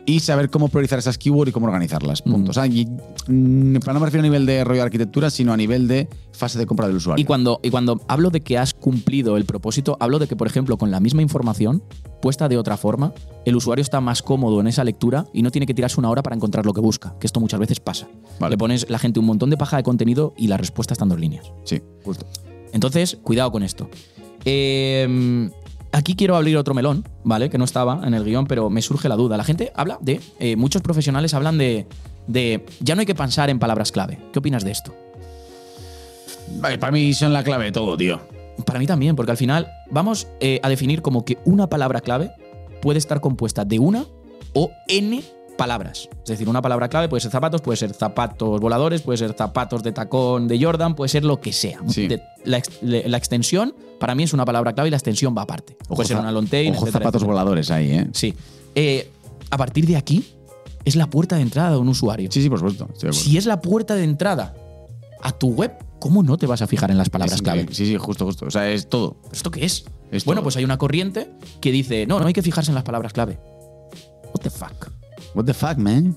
[0.06, 2.22] y saber cómo priorizar esas keywords y cómo organizarlas.
[2.22, 2.38] Punto.
[2.38, 2.50] Mm.
[2.50, 5.56] O sea, y- mm, no me refiero a nivel de rollo de arquitectura, sino a
[5.56, 7.20] nivel de fase de compra del usuario.
[7.20, 10.46] Y cuando, y cuando hablo de que has cumplido el propósito, hablo de que, por
[10.46, 11.82] ejemplo, con la misma información,
[12.22, 13.12] puesta de otra forma,
[13.44, 16.22] el usuario está más cómodo en esa lectura y no tiene que tirarse una hora
[16.22, 18.06] para encontrar lo que busca, que esto muchas veces pasa.
[18.38, 18.52] Vale.
[18.52, 21.08] Le pones la gente un montón de paja de contenido y la respuesta está en
[21.10, 21.50] dos líneas.
[21.64, 22.26] Sí, justo.
[22.72, 23.88] Entonces, cuidado con esto.
[24.44, 25.50] Eh,
[25.96, 27.48] aquí quiero abrir otro melón, ¿vale?
[27.48, 29.36] Que no estaba en el guion, pero me surge la duda.
[29.36, 30.20] La gente habla de.
[30.38, 31.86] eh, muchos profesionales hablan de,
[32.26, 32.64] de.
[32.80, 34.18] Ya no hay que pensar en palabras clave.
[34.32, 34.94] ¿Qué opinas de esto?
[36.60, 38.20] Vale, para mí son la clave de todo, tío.
[38.64, 42.30] Para mí también, porque al final vamos eh, a definir como que una palabra clave
[42.80, 44.06] puede estar compuesta de una
[44.54, 45.22] o n
[45.56, 46.08] palabras.
[46.22, 49.82] Es decir, una palabra clave puede ser zapatos, puede ser zapatos voladores, puede ser zapatos
[49.82, 51.80] de tacón de Jordan, puede ser lo que sea.
[51.88, 52.06] Sí.
[52.08, 55.34] De- la, ex- le- la extensión para mí es una palabra clave y la extensión
[55.36, 55.76] va aparte.
[55.86, 57.32] Ojo puede ser una long tail, Ojo etcétera, zapatos etcétera.
[57.32, 58.08] voladores ahí, ¿eh?
[58.12, 58.34] Sí.
[58.74, 59.10] Eh,
[59.50, 60.24] a partir de aquí
[60.84, 62.30] es la puerta de entrada de un usuario.
[62.30, 62.84] Sí, sí, por supuesto.
[62.92, 63.30] estoy de acuerdo.
[63.30, 64.54] Si es la puerta de entrada
[65.22, 67.66] a tu web, ¿cómo no te vas a fijar en las palabras clave?
[67.70, 68.46] Sí, sí, justo, justo.
[68.46, 69.16] O sea, es todo.
[69.32, 69.84] ¿Esto qué es?
[70.12, 70.44] Es bueno, todo.
[70.44, 73.38] pues hay una corriente que dice, no, no hay que fijarse en las palabras clave.
[74.34, 74.90] What the fuck.
[75.36, 76.16] What the fuck, man?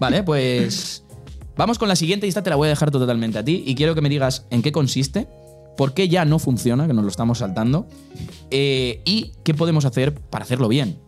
[0.00, 1.04] Vale, pues
[1.56, 3.76] vamos con la siguiente y esta te la voy a dejar totalmente a ti y
[3.76, 5.28] quiero que me digas en qué consiste,
[5.76, 7.86] por qué ya no funciona, que nos lo estamos saltando,
[8.50, 10.98] eh, y qué podemos hacer para hacerlo bien.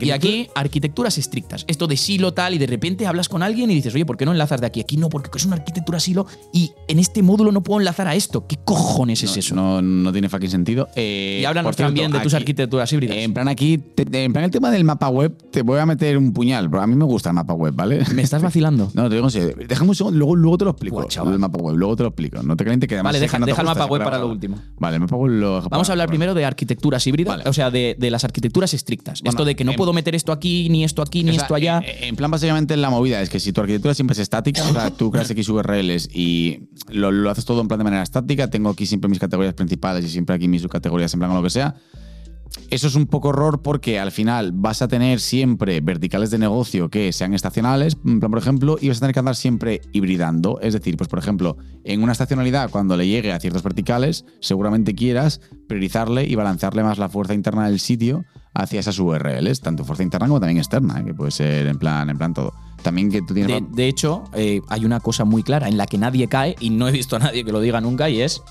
[0.00, 1.64] Y aquí, arquitecturas estrictas.
[1.68, 4.24] Esto de silo tal, y de repente hablas con alguien y dices, oye, ¿por qué
[4.24, 4.80] no enlazas de aquí?
[4.80, 8.14] Aquí no, porque es una arquitectura silo y en este módulo no puedo enlazar a
[8.14, 8.46] esto.
[8.46, 9.54] ¿Qué cojones es eso?
[9.54, 10.88] No, no tiene fucking sentido.
[10.96, 13.16] Eh, y háblanos también de tus aquí- arquitecturas híbridas.
[13.16, 16.18] En plan aquí, te- en plan el tema del mapa web, te voy a meter
[16.18, 18.02] un puñal, pero a mí me gusta el mapa web, ¿vale?
[18.14, 18.90] ¿Me estás vacilando?
[18.94, 19.54] No, te digo en serio.
[19.68, 20.96] Déjame un segundo, luego, luego te lo explico.
[20.96, 22.42] Buah, el mapa web, luego te lo explico.
[22.42, 24.58] No te calientes que además Vale, deja, no deja el mapa web para lo último.
[24.78, 27.48] Vale, el mapa web lo Vamos a hablar primero de arquitecturas híbridas, Vale.
[27.48, 29.20] o sea, de, de las arquitecturas estrictas.
[29.20, 31.32] Bueno, esto de que no en- puedo meter esto aquí, ni esto aquí, ni O
[31.34, 31.82] sea, esto allá.
[31.84, 34.72] En, en plan, básicamente la movida es que si tu arquitectura siempre es estática, o
[34.72, 38.48] sea, tú creas X URLs y lo, lo haces todo en plan de manera estática,
[38.50, 41.42] tengo aquí siempre mis categorías principales y siempre aquí mis subcategorías en plan o lo
[41.42, 41.74] que sea.
[42.70, 46.88] Eso es un poco error porque al final vas a tener siempre verticales de negocio
[46.88, 50.58] que sean estacionales, en plan, por ejemplo, y vas a tener que andar siempre hibridando.
[50.60, 54.94] Es decir, pues por ejemplo, en una estacionalidad, cuando le llegue a ciertos verticales, seguramente
[54.94, 58.24] quieras priorizarle y balancearle más la fuerza interna del sitio
[58.56, 61.04] hacia esas URLs, tanto fuerza interna como también externa, ¿eh?
[61.04, 62.52] que puede ser en plan, en plan todo.
[62.82, 63.62] También que tú tienes...
[63.62, 66.70] De, de hecho, eh, hay una cosa muy clara en la que nadie cae, y
[66.70, 68.42] no he visto a nadie que lo diga nunca, y es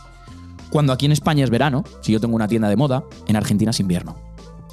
[0.70, 3.72] cuando aquí en España es verano, si yo tengo una tienda de moda, en Argentina
[3.72, 4.16] es invierno.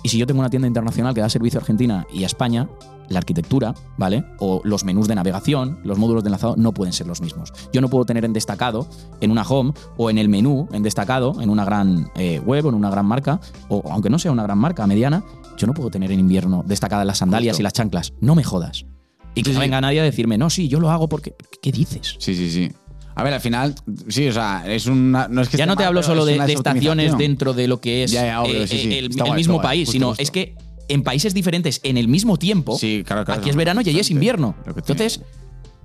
[0.03, 2.69] Y si yo tengo una tienda internacional que da servicio a Argentina y a España,
[3.09, 4.25] la arquitectura, ¿vale?
[4.39, 7.53] O los menús de navegación, los módulos de enlazado no pueden ser los mismos.
[7.73, 8.89] Yo no puedo tener en destacado,
[9.21, 12.69] en una home, o en el menú en destacado, en una gran eh, web o
[12.71, 15.23] en una gran marca, o aunque no sea una gran marca mediana,
[15.57, 17.63] yo no puedo tener en invierno destacadas las sandalias Justo.
[17.63, 18.13] y las chanclas.
[18.21, 18.85] No me jodas.
[19.35, 19.65] Y que Sí, no sí.
[19.67, 21.35] venga nadie a decirme, no, sí, yo lo hago porque.
[21.63, 22.17] ¿Qué dices?
[22.19, 22.71] Sí, sí, sí.
[23.15, 23.75] A ver, al final,
[24.09, 25.29] sí, o sea, es una...
[25.29, 28.05] No es que ya no te mal, hablo solo de, estaciones dentro de lo que
[28.05, 30.57] es Ya, ya, obvio, eh, sí, el, el mismo país, sino es que
[30.89, 33.41] en países diferentes, en el mismo tiempo, Sí, claro, claro.
[33.41, 34.55] aquí es verano y allí es invierno.
[34.67, 35.21] Entonces,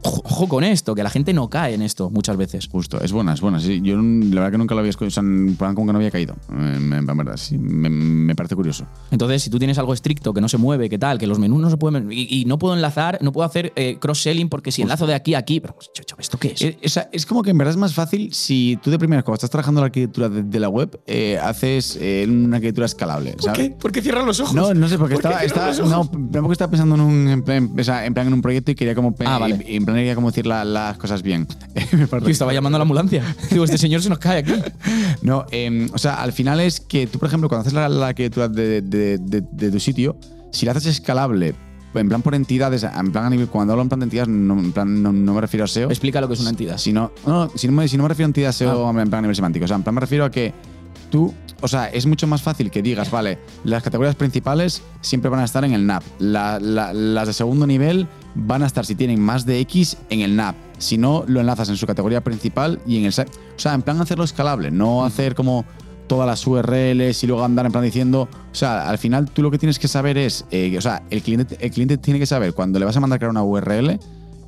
[0.02, 2.68] ojo, con esto, que la gente no cae en esto muchas veces.
[2.72, 3.60] Justo, es buena, es buena.
[3.60, 3.82] Sí.
[3.82, 6.36] Yo la verdad que nunca lo había escuchado, o sea, como que no había caído.
[6.50, 8.86] En, verdad, sí, me, me parece curioso.
[9.12, 11.62] Entonces, si tú tienes algo estricto, que no se mueve, que tal, que los menús
[11.62, 12.12] no se pueden.
[12.12, 15.34] Y, y no puedo enlazar, no puedo hacer eh, cross-selling porque si enlazo de aquí
[15.34, 15.60] a aquí.
[15.60, 16.62] Pero, chacho, ¿esto qué es?
[16.62, 19.24] Es, o sea, es como que en verdad es más fácil si tú de primeras,
[19.24, 23.36] cuando estás trabajando la arquitectura de, de la web, eh, haces eh, una arquitectura escalable.
[23.40, 23.72] ¿sabes?
[23.72, 24.54] ¿Por qué cierran los ojos?
[24.54, 25.92] No, no sé, porque ¿Por qué estaba, estaba, los ojos?
[25.92, 28.96] no, tampoco estaba pensando en un en plan, en plan en un proyecto y quería
[28.96, 29.64] como Ah, vale.
[29.88, 31.48] Plan quería como decir la- las cosas bien.
[32.22, 33.24] Yo estaba llamando a la ambulancia.
[33.52, 34.54] Digo, este señor se nos cae aquí.
[35.22, 38.08] No, em, o sea, al final es que tú, por ejemplo, cuando haces la, la
[38.08, 40.18] arquitectura de, de- de- de tu sitio,
[40.52, 41.56] si la haces escalable,
[41.94, 44.54] en plan por entidades, en plan a nivel, cuando hablo en plan de entidades, no,
[44.60, 45.90] en plan, no, no me refiero a SEO.
[45.90, 46.78] Explica lo que es una entidad.
[46.78, 49.16] Si no, no, si no, me, si no me refiero a entidad SEO en plan
[49.20, 50.54] a nivel semántico, o sea, en plan me refiero a que
[51.10, 55.40] tú, o sea, es mucho más fácil que digas, vale, las categorías principales siempre van
[55.40, 58.96] a estar en el NAP, La- la- las de segundo nivel van a estar si
[58.96, 62.80] tienen más de X en el NAP, si no lo enlazas en su categoría principal
[62.86, 63.10] y en el...
[63.12, 65.66] O sea, en plan hacerlo escalable, no hacer como
[66.08, 68.30] todas las URLs y luego andar en plan diciendo.
[68.52, 70.46] O sea, al final tú lo que tienes que saber es.
[70.52, 73.20] eh, o sea, el cliente, el cliente tiene que saber cuando le vas a mandar
[73.20, 74.00] crear una URL,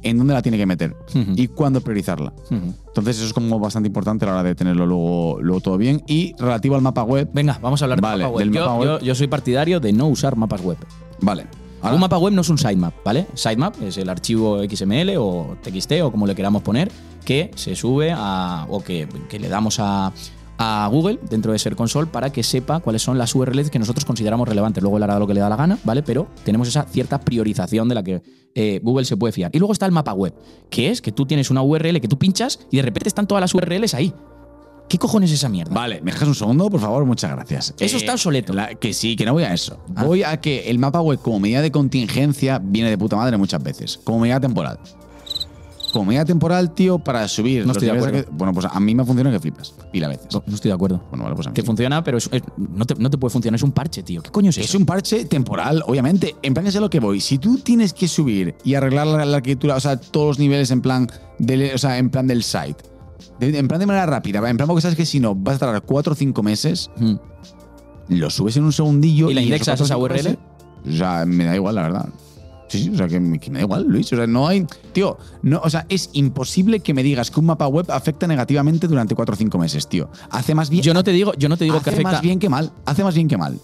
[0.04, 0.96] en dónde la tiene que meter
[1.36, 2.34] y cuándo priorizarla.
[2.50, 6.02] Entonces, eso es como bastante importante a la hora de tenerlo luego, luego todo bien.
[6.08, 7.30] Y relativo al mapa web.
[7.34, 8.46] Venga, vamos a hablar Vale, de mapa web.
[8.46, 8.88] del Yo, mapa web.
[9.00, 10.78] yo- yo soy partidario de no usar mapas web.
[11.22, 11.46] Vale.
[11.82, 13.28] Ahora- Un mapa web no es un sitemap, ¿vale?
[13.36, 16.92] Sitemap es el archivo XML o TXT o como le queramos poner,
[17.24, 18.66] que se sube a.
[18.70, 20.12] o que, que le damos a,
[20.62, 24.04] a Google dentro de Ser Console para que sepa cuáles son las URLs que nosotros
[24.06, 24.84] consideramos relevantes.
[24.84, 26.04] Luego él hará lo que le da la gana, ¿vale?
[26.04, 28.22] Pero tenemos esa cierta priorización de la que
[28.56, 29.52] eh, Google se puede fiar.
[29.54, 30.34] Y luego está el mapa web,
[30.70, 33.42] que es que tú tienes una URL que tú pinchas y de repente están todas
[33.42, 34.14] las URLs ahí.
[34.90, 35.72] ¿Qué cojones es esa mierda?
[35.74, 37.06] Vale, ¿me dejas un segundo, por favor?
[37.06, 37.76] Muchas gracias.
[37.80, 38.54] Eso está obsoleto.
[38.54, 39.80] la- que sí, que no voy a eso.
[39.96, 40.04] Ah.
[40.04, 43.62] Voy a que el mapa web como medida de contingencia viene de puta madre muchas
[43.64, 44.00] veces.
[44.04, 44.80] Como medida temporal.
[45.92, 47.66] Como medida temporal, tío, para subir.
[47.66, 48.24] No estoy de acuerdo.
[48.24, 49.74] que- bueno, pues a mí me funciona que flipas.
[49.92, 50.28] Pila veces.
[50.34, 51.02] No, no estoy de acuerdo.
[51.10, 51.66] Bueno, vale, pues a mí Que sí.
[51.68, 53.56] funciona, pero es- es- no, te, no te puede funcionar.
[53.56, 54.22] Es un parche, tío.
[54.22, 54.78] ¿Qué coño es Es eso?
[54.78, 56.36] un parche temporal, obviamente.
[56.42, 57.20] En plan, es a lo que voy.
[57.22, 60.70] Si tú tienes que subir y arreglar la, la arquitectura, o sea, todos los niveles
[60.72, 61.08] en plan,
[61.40, 62.78] del, o sea, en plan del site,
[63.40, 65.60] de- en plan de manera rápida, en plan porque sabes que si no, vas a
[65.60, 67.16] tardar 4 o 5 meses, Mm.
[68.10, 69.30] lo subes en un segundillo.
[69.30, 70.14] ¿Y la indexas esos esa URL?
[70.24, 70.38] meses,
[70.88, 72.10] O sea, me da igual, la verdad.
[72.70, 74.12] Sí, sí, o sea, que, me- que me da igual, Luis.
[74.14, 74.66] O sea, no hay.
[74.94, 78.88] Tío, no, o sea, es imposible que me digas que un mapa web afecta negativamente
[78.88, 80.10] durante 4 o 5 meses, tío.
[80.30, 80.84] Hace más bien.
[80.84, 82.12] Yo no te digo, yo no te digo hace que afecta.
[82.14, 82.72] más bien que mal.
[82.86, 83.60] Hace más bien que mal.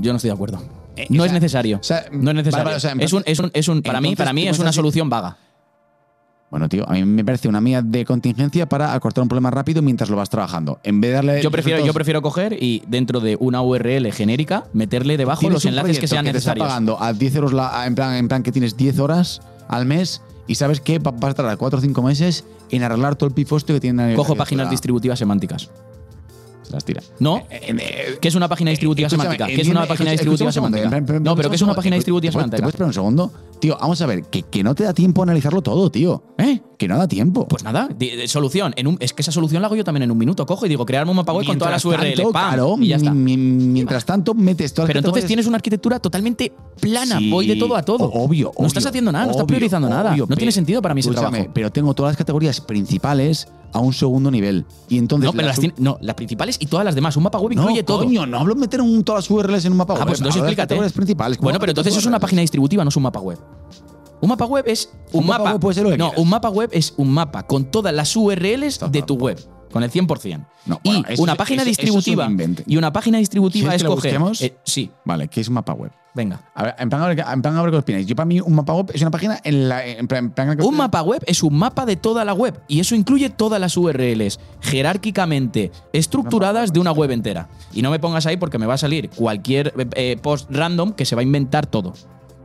[0.00, 0.60] Yo no estoy de acuerdo.
[0.96, 1.78] Eh, no o es necesario.
[1.78, 2.64] o sea, no es necesario.
[2.64, 4.46] vale, vale, o sea, en es un, es un, es un, para mí, para mí
[4.48, 5.36] es una solución vaga.
[6.50, 9.82] Bueno, tío, a mí me parece una mía de contingencia para acortar un problema rápido
[9.82, 10.80] mientras lo vas trabajando.
[10.82, 11.42] En vez de darle.
[11.42, 15.98] Yo prefiero, yo prefiero coger y dentro de una URL genérica meterle debajo los enlaces
[16.00, 16.66] que sean te está necesarios.
[16.66, 20.22] pagando a 10 euros, la- en, plan, en plan que tienes 10 horas al mes
[20.48, 23.34] y sabes que va- vas a tardar 4 o 5 meses en arreglar todo el
[23.34, 24.14] pifostio que tiene.
[24.16, 25.70] Cojo páginas distributivas semánticas.
[26.70, 27.02] Las tira.
[27.18, 27.38] No.
[27.50, 29.46] Eh, eh, ¿Qué es una página distributiva semántica?
[29.46, 31.00] ¿Qué es una página distributiva semántica?
[31.20, 32.62] No, pero ¿qué es una página distributiva ¿te puedes- ¿Te semántica?
[32.62, 33.32] puedes esperar un segundo?
[33.60, 36.22] Tío, vamos a ver, que, que no te da tiempo a analizarlo todo, tío.
[36.38, 36.60] ¿Eh?
[36.78, 37.46] Que no da tiempo.
[37.46, 37.88] Pues nada,
[38.26, 38.72] solución.
[38.76, 40.46] En un, es que esa solución la hago yo también en un minuto.
[40.46, 42.14] Cojo y digo, crearme un mapa web con todas las URL.
[42.14, 42.48] tanto, ¡pam!
[42.54, 43.12] claro, y ya está.
[43.12, 47.18] mi- mi- mientras tanto, metes todas Pero entonces tienes una arquitectura totalmente plana.
[47.18, 48.04] Sí, Voy de todo a todo.
[48.10, 48.52] Obvio.
[48.58, 50.16] No estás haciendo nada, no estás priorizando nada.
[50.16, 51.36] No tiene sentido para mí ese trabajo.
[51.52, 54.64] Pero tengo todas las categorías principales a un segundo nivel.
[54.88, 55.26] Y entonces.
[55.26, 57.16] No, pero las, sub- tiene- no, las principales y todas las demás.
[57.16, 57.98] Un mapa web No, incluye todo.
[58.04, 60.06] coño, no hablo de meter un- todas las URLs en un mapa Ah, web.
[60.08, 60.90] pues entonces las explícate.
[60.92, 61.38] principales.
[61.38, 63.38] ¿Cómo Bueno, pero entonces eso es una página distributiva, no es un mapa web.
[64.22, 66.22] Un mapa web es un, Un mapa web puede ser lo que No, quieras.
[66.22, 69.38] un mapa web es un mapa con todas las URLs Está de tu web,
[69.72, 70.46] con el 100%.
[70.66, 72.62] No, y eso una es- página eso- eso es un distributiva invento.
[72.66, 74.42] y una página distributiva ¿Quieres es que lo coger busquemos?
[74.42, 75.90] eh, sí, Vale, ¿qué es un mapa web?
[76.12, 76.40] venga.
[76.56, 78.04] A ver, en plan, a ver, en plan, a ver qué opináis.
[78.06, 79.86] Yo, para mí, un mapa web es una página en la.
[79.86, 82.80] En plan, en plan- Un mapa web es un mapa de toda la web y
[82.80, 87.48] eso incluye todas las URLs jerárquicamente estructuradas de una web entera.
[87.72, 90.92] Y no me pongas ahí porque me va a salir cualquier eh, eh, post random
[90.92, 91.94] que se va a inventar todo.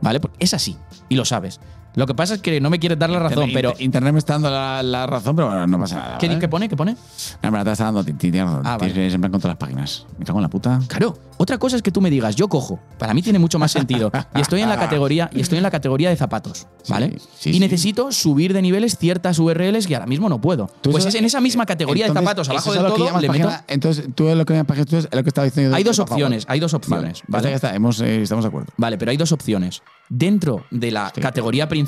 [0.00, 0.20] ¿Vale?
[0.20, 0.76] Porque es así
[1.08, 1.58] y lo sabes.
[1.96, 3.84] Lo que pasa es que no me quieres dar la razón, Internet- pero.
[3.84, 6.18] Internet me está dando la, la razón, pero bueno, no pasa nada.
[6.18, 6.38] ¿Qué, ¿vale?
[6.38, 6.68] qué pone?
[6.68, 6.92] ¿Qué pone?
[6.92, 8.62] No, pero te está dando, ti- ti- tienes razón.
[8.66, 8.92] Ah, vale.
[8.92, 10.06] Tienes en plan con todas las páginas.
[10.18, 10.78] Me cago en la puta.
[10.86, 11.18] Claro.
[11.38, 12.78] Otra cosa es que tú me digas, yo cojo.
[12.98, 14.10] Para mí tiene mucho más sentido.
[14.34, 17.10] Y estoy en la categoría, y estoy en la categoría de zapatos, ¿vale?
[17.10, 17.60] Sí, sí, y sí.
[17.60, 20.70] necesito subir de niveles ciertas URLs que ahora mismo no puedo.
[20.82, 23.44] Pues eso- es en esa misma categoría entonces, de zapatos, abajo que todo, le meto.
[23.48, 25.76] página- Entonces, tú lo que llamas página, tú es lo que estaba diciendo.
[25.76, 27.50] Hay dos opciones, hay dos opciones, Vale, ¿vale?
[27.50, 28.72] ya está, hemos, eh, estamos de acuerdo.
[28.78, 29.82] Vale, pero hay dos opciones.
[30.08, 31.85] Dentro de la de categoría principal,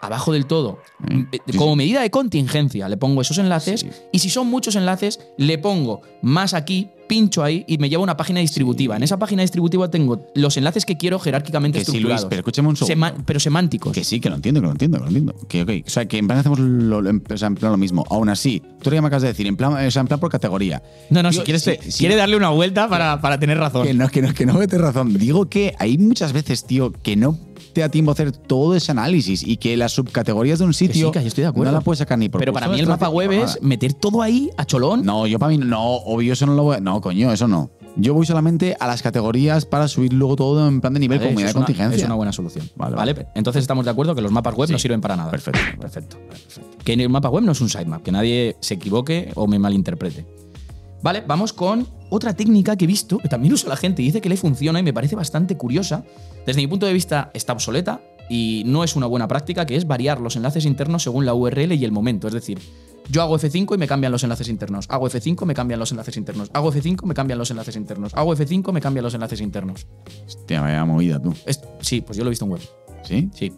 [0.00, 3.80] abajo del todo, Mm, eh, como medida de contingencia, le pongo esos enlaces.
[3.80, 3.88] Sí.
[4.12, 8.04] Y si son muchos enlaces, le pongo más aquí, pincho ahí y me lleva a
[8.04, 8.96] una página distributiva.
[8.96, 12.26] En esa página distributiva tengo los enlaces que quiero jerárquicamente Que sí, Luis, estructurados.
[12.28, 12.92] pero escúchame un segundo.
[12.92, 13.92] Sema- pero semánticos.
[13.92, 15.34] Que sí, que lo entiendo, que lo entiendo, que lo entiendo.
[15.48, 15.70] Que, ok.
[15.86, 18.04] O sea, que en plan hacemos lo, lo- en, o sea, en plan lo mismo.
[18.10, 20.30] Aún así, tú ya me acabas de decir, en plan, o sea, en plan por
[20.30, 20.82] categoría.
[21.08, 21.98] No, no, Tío, si quieres, sí, te- sí.
[21.98, 23.86] quiere darle una vuelta para, para tener razón.
[23.86, 25.14] Que no, que no, que no metes razón.
[25.14, 27.36] Digo que hay muchas veces, tío, que no
[27.72, 31.08] te da tiempo a hacer todo ese análisis y que las subcategorías de un sitio
[31.08, 31.72] sí, que yo estoy de acuerdo.
[31.72, 34.22] no la puedes sacar ni por Pero para mí el mapa web es meter todo
[34.22, 35.04] ahí a cholón.
[35.04, 37.70] No, yo para mí no, obvio eso no lo voy a- No, coño, eso no.
[37.96, 41.30] Yo voy solamente a las categorías para subir luego todo en plan de nivel Vale,
[41.30, 41.96] comunidad de contingencia.
[41.98, 42.68] Es una buena solución.
[42.76, 43.26] Vale, Vale, vale.
[43.34, 44.72] Entonces estamos de acuerdo que los mapas web Sí.
[44.72, 45.30] no sirven para nada.
[45.30, 45.60] Perfecto.
[45.80, 46.16] Perfecto.
[46.84, 50.24] Que el mapa web no es un sitemap, que nadie se equivoque o me malinterprete.
[51.02, 54.20] Vale, vamos con otra técnica que he visto, que también usa la gente y dice
[54.20, 56.04] que le funciona y me parece bastante curiosa.
[56.46, 59.86] Desde mi punto de vista está obsoleta y no es una buena práctica, que es
[59.86, 62.28] variar los enlaces internos según la URL y el momento.
[62.28, 62.58] Es decir,
[63.08, 64.86] yo hago F5 y me cambian los enlaces internos.
[64.88, 66.50] Hago F5, me cambian los enlaces internos.
[66.52, 68.12] Hago F5, me cambian los enlaces internos.
[68.14, 69.86] Hago F5, me cambian los enlaces internos.
[70.26, 71.34] Hostia, vaya movida tú.
[71.46, 72.60] Es- sí, pues yo lo he visto en web.
[73.04, 73.30] ¿Sí?
[73.34, 73.52] Sí.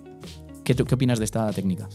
[0.65, 1.89] ¿Qué, qué opinas de esta técnica?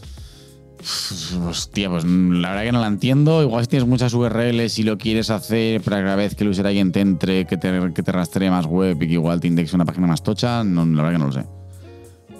[1.46, 3.42] Hostia, pues mm, la verdad que no la entiendo.
[3.42, 6.90] Igual si tienes muchas URLs y lo quieres hacer para cada vez que el usuario
[6.92, 9.84] te entre, que te, que te rastree más web y que igual te indexe una
[9.84, 11.44] página más tocha, no, la verdad que no lo sé.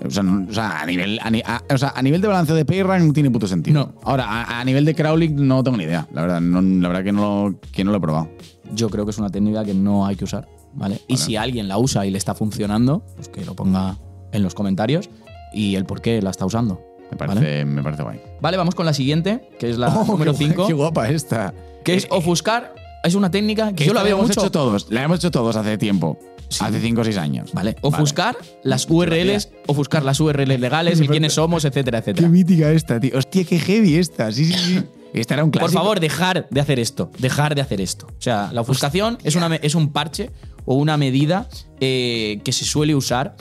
[0.06, 2.28] O sea, no- o sea, a, nivel, a, ni- a- o sea, a nivel de
[2.28, 3.80] balanceo de PageRank no tiene puto sentido.
[3.80, 4.00] No.
[4.04, 6.06] Ahora, a, a nivel de crawling no tengo ni idea.
[6.12, 8.28] La verdad, no, la verdad que, no lo, que no lo he probado.
[8.74, 11.00] Yo creo que es una técnica que no hay que usar, ¿vale?
[11.08, 13.96] Y si alguien la usa y le está funcionando, pues que lo ponga
[14.30, 15.10] en los comentarios
[15.52, 16.80] y el por qué la está usando.
[17.10, 18.20] Me parece, me parece guay.
[18.40, 21.08] Vale, vamos con la siguiente, que es la número Oh, qué guay, 5, Qué guapa
[21.08, 21.54] esta.
[21.84, 22.74] que es Eh, ofuscar.
[23.04, 24.40] Es una técnica que yo la veo hemos mucho.
[24.40, 24.88] hecho todos.
[24.90, 26.18] La hemos hecho todos hace tiempo.
[26.48, 26.64] Sí.
[26.64, 27.52] Hace 5 o 6 años.
[27.52, 32.28] Vale, ofuscar las URLs, ofuscar las URLs legales, el quiénes somos, etcétera, Qué etcétera.
[32.28, 33.16] mítica esta, tío.
[33.16, 34.32] Hostia, qué heavy esta.
[34.32, 34.82] Sí, sí, sí.
[35.14, 35.80] Esta era un Por clásico.
[35.80, 37.10] favor, dejar de hacer esto.
[37.18, 38.06] Dejar de hacer esto.
[38.08, 40.30] O sea, la ofuscación es, una, es un parche
[40.66, 41.48] o una medida
[41.80, 43.34] eh, que se suele usar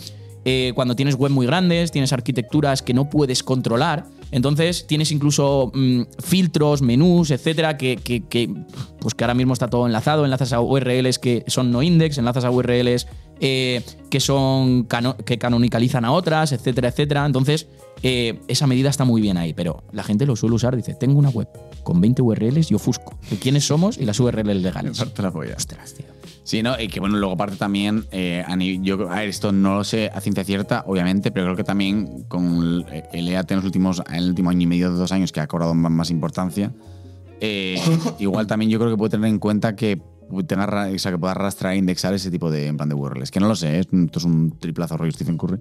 [0.49, 4.05] eh, cuando tienes web muy grandes, tienes arquitecturas que no puedes controlar.
[4.31, 7.99] Entonces tienes incluso mm, filtros, menús, etcétera, que,
[9.01, 10.23] pues que ahora mismo está todo enlazado.
[10.23, 13.07] Enlazas a URLs que son no index, enlazas a URLs
[13.41, 14.87] eh, que son
[15.25, 17.25] que canonicalizan a otras, etcétera, etcétera.
[17.25, 17.67] Entonces,
[18.03, 20.75] eh, esa medida está muy bien ahí, pero la gente lo suele usar.
[20.75, 21.47] Dice: Tengo una web
[21.83, 24.99] con 20 URLs y ofusco de quiénes somos y las URLs legales.
[25.17, 25.29] la.
[25.29, 26.17] Ostras, tío.
[26.47, 26.79] Sí, ¿no?
[26.79, 28.45] Y que bueno, luego aparte también, eh,
[28.81, 32.23] yo, a ver, esto no lo sé a ciencia cierta, obviamente, pero creo que también
[32.29, 35.41] con el, EAT en los últimos, en el último año y medio, dos años, que
[35.41, 36.71] ha cobrado más, importancia,
[37.41, 37.81] eh,
[38.19, 40.01] igual también yo creo que puede tener en cuenta que
[40.47, 43.29] tenga, o sea, que pueda arrastrar e indexar ese tipo de, en plan de URLs.
[43.29, 43.79] Que no lo sé, ¿eh?
[43.79, 45.59] esto es un triplazo rollo Stephen Curry.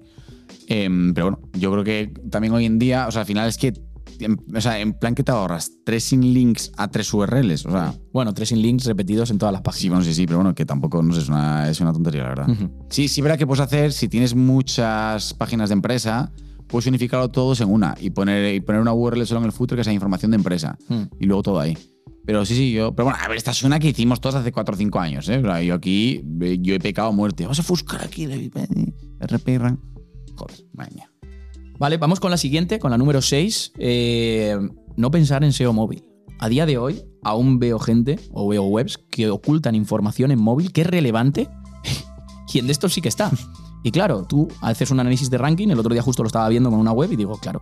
[0.67, 3.57] Em, pero bueno, yo creo que también hoy en día, o sea, al final es
[3.57, 3.73] que,
[4.19, 7.71] en, o sea, en plan que te ahorras tres sin links a tres URLs, o
[7.71, 9.89] sea, Bueno, tres in links repetidos en todas las Sí, páginas.
[9.91, 12.29] bueno, sí, sí, pero bueno, que tampoco, no sé, es una, es una tontería, la
[12.29, 12.49] verdad.
[12.49, 12.85] Ujú.
[12.89, 16.31] Sí, sí, verá que puedes hacer, si tienes muchas páginas de empresa,
[16.67, 19.77] puedes unificarlo todos en una y poner, y poner una URL solo en el footer
[19.77, 21.03] que sea información de empresa Mm.
[21.19, 21.77] y luego todo ahí.
[22.25, 22.93] Pero sí, sí, yo.
[22.93, 25.29] Pero bueno, a ver, esta es una que hicimos todos hace 4 o 5 años,
[25.29, 25.37] ¿eh?
[25.37, 27.43] O sea, yo aquí, eh, yo he pecado a muerte.
[27.43, 28.67] Vamos a buscar aquí RP.
[30.37, 31.11] Joder, madre mía.
[31.79, 33.73] Vale, vamos con la siguiente, con la número 6.
[34.95, 36.07] no pensar en SEO móvil.
[36.39, 40.71] A día de hoy, aún veo gente o veo webs que ocultan información en móvil
[40.71, 41.49] que es relevante
[42.53, 43.31] y en desktop sí que está.
[43.83, 46.69] Y claro, tú haces un análisis de ranking, el otro día justo lo estaba viendo
[46.69, 47.61] con una web y digo, claro,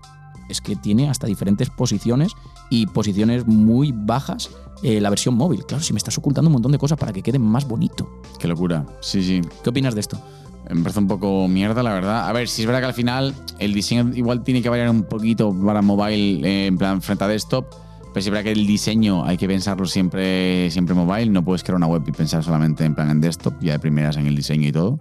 [0.50, 2.34] es que tiene hasta diferentes posiciones
[2.70, 4.50] y posiciones muy bajas
[4.84, 5.66] eh, la versión móvil.
[5.66, 8.22] Claro, si me estás ocultando un montón de cosas para que quede más bonito.
[8.40, 8.86] Qué locura.
[9.02, 9.42] Sí, sí.
[9.64, 10.20] ¿Qué opinas de esto?
[10.70, 12.28] Me parece un poco mierda, la verdad.
[12.28, 15.04] A ver, si es verdad que al final el diseño igual tiene que variar un
[15.04, 17.66] poquito para mobile, eh, en plan frente a desktop.
[18.14, 21.28] Pero sí es verdad que el diseño hay que pensarlo siempre, siempre mobile.
[21.28, 24.16] No puedes crear una web y pensar solamente en plan en desktop, ya de primeras
[24.18, 25.00] en el diseño y todo.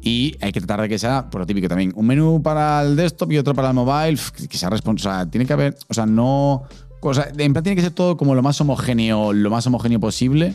[0.00, 2.96] Y hay que tratar de que sea, por lo típico también, un menú para el
[2.96, 5.14] desktop y otro para el mobile, que sea responsable.
[5.14, 6.64] O sea, tiene que haber, o sea, no.
[7.00, 10.00] O sea, en plan tiene que ser todo como lo más homogéneo, lo más homogéneo
[10.00, 10.54] posible.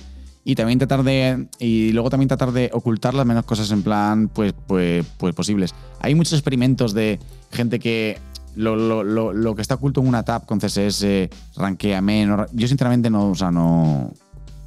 [0.49, 1.47] Y también tratar de.
[1.59, 5.75] Y luego también tratar de ocultar las menos cosas en plan, pues, pues, pues posibles.
[5.99, 7.19] Hay muchos experimentos de
[7.51, 8.17] gente que.
[8.55, 12.49] Lo, lo- lo- lo que está oculto en una tab con CSS rankea menos.
[12.53, 13.29] Yo, sinceramente, no.
[13.31, 14.13] O sea, no.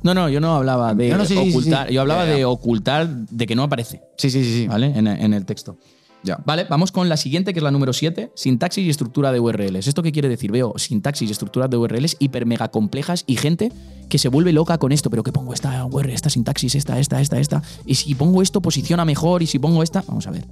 [0.03, 1.89] No, no, yo no hablaba de No, no, sí, sí, sí, ocultar.
[1.89, 1.95] sí.
[1.95, 4.53] Yo hablaba de ocultar de que no aparece, Sí, sí, sí.
[4.55, 4.67] sí.
[4.69, 4.93] ¿vale?
[4.95, 5.79] En, en el texto.
[6.23, 6.39] Ya.
[6.45, 9.87] Vale, vamos con la siguiente, que es la número 7, sintaxis y estructura de URLs.
[9.89, 10.53] ¿Esto qué quiere decir?
[10.53, 13.73] Veo sintaxis y estructuras de URLs hiper mega complejas y gente
[14.11, 17.21] que se vuelve loca con esto, pero que pongo esta URL, esta sintaxis, esta, esta,
[17.23, 20.47] esta, esta, y si pongo esto posiciona mejor y si pongo esta, vamos a ver.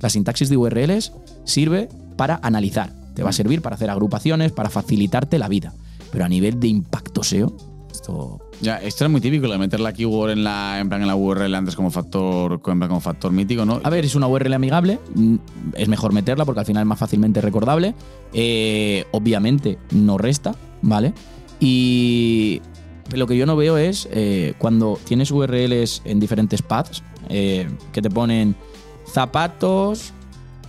[0.00, 1.12] La sintaxis de URLs
[1.44, 5.72] sirve para analizar, te va a servir para hacer agrupaciones, para facilitarte la vida,
[6.12, 7.56] pero a nivel de impacto SEO,
[7.90, 11.06] esto Ya, esto es muy típico, de meter la keyword en la, en plan en
[11.06, 13.80] la URL antes como factor, en plan como factor mítico, ¿no?
[13.84, 15.36] A ver, es una URL amigable, mm,
[15.74, 17.94] es mejor meterla porque al final es más fácilmente recordable.
[18.32, 21.14] Eh, obviamente no resta, ¿vale?
[21.60, 22.60] Y
[23.12, 28.00] lo que yo no veo es eh, cuando tienes URLs en diferentes paths eh, que
[28.02, 28.54] te ponen
[29.06, 30.12] zapatos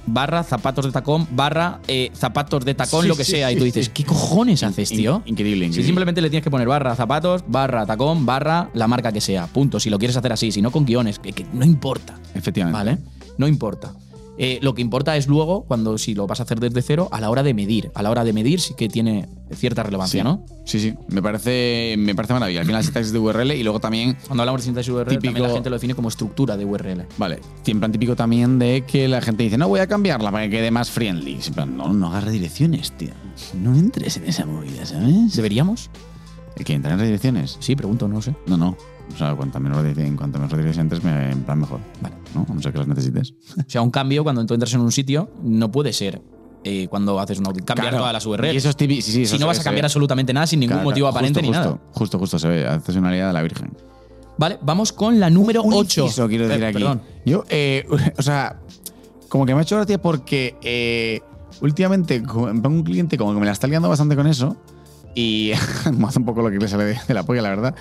[0.07, 3.51] barra zapatos de tacón barra eh, zapatos de tacón, Sí, lo que sí, sea.
[3.51, 3.89] Y tú dices.
[3.89, 5.23] ¿qué cojones haces, tío?
[5.25, 5.83] Increíble, Si increíble.
[5.87, 9.47] simplemente le tienes que poner barra zapatos, barra tacón, barra la marca que sea.
[9.47, 9.79] Punto.
[9.79, 12.19] Si lo quieres hacer así, si no con guiones, que, que no importa.
[12.35, 12.77] Efectivamente.
[12.77, 12.97] ¿Vale?
[13.37, 13.93] No importa.
[14.37, 17.21] Eh, lo que importa es luego, cuando si lo vas a hacer desde cero, a
[17.21, 17.91] la hora de medir.
[17.95, 20.23] A la hora de medir sí que tiene cierta relevancia, Sí.
[20.23, 20.45] ¿no?
[20.65, 20.93] Sí, sí.
[21.07, 22.59] Me parece, me parece maravilla.
[22.61, 25.47] Al final, sintaxis de URL y luego también Cuando hablamos de sintaxis URL, también Típico-
[25.47, 27.05] la gente lo define como estructura de URL.
[27.17, 30.45] Vale, en plan típico también de que la gente dice, no, voy a cambiarla para
[30.45, 31.39] que quede más friendly.
[31.47, 33.11] En plan, no, no hagas redirecciones, tío.
[33.53, 35.35] No entres en esa movida, ¿sabes?
[35.35, 35.89] ¿Deberíamos?
[36.57, 37.57] ¿El que entrar en redirecciones?
[37.59, 38.33] Sí, pregunto, no sé.
[38.47, 38.77] No, no.
[39.13, 41.79] O sea, cuanto menos, en cuanto menos me- en plan mejor.
[42.01, 42.15] Vale.
[42.33, 42.45] ¿No?
[42.49, 43.33] A no ser que las necesites.
[43.57, 46.21] O sea, un cambio cuando tú entras en un sitio no puede ser
[46.63, 47.97] eh, cuando haces un audit, cambiar Claro.
[47.99, 48.53] todas las URLs.
[48.53, 49.87] Y eso es tipi- sí, sí, eso si no vas a cambiar ve.
[49.87, 51.91] absolutamente nada sin ningún Claro, motivo claro, aparente justo, ni justo, nada.
[51.93, 52.67] Justo, justo, se ve.
[52.67, 53.71] Accesibilidad de la Virgen.
[54.37, 56.01] Vale, vamos con la número Un 8.
[56.05, 56.73] inciso quiero decir Eh, aquí.
[56.79, 57.01] Perdón.
[57.25, 57.85] Yo, eh,
[58.17, 58.59] o sea,
[59.29, 61.21] como que me ha hecho gracia porque
[61.61, 64.57] últimamente un cliente como que me la está liando bastante con eso
[65.15, 65.53] y
[66.07, 67.75] hace un poco lo que le sale de, de la polla, la verdad.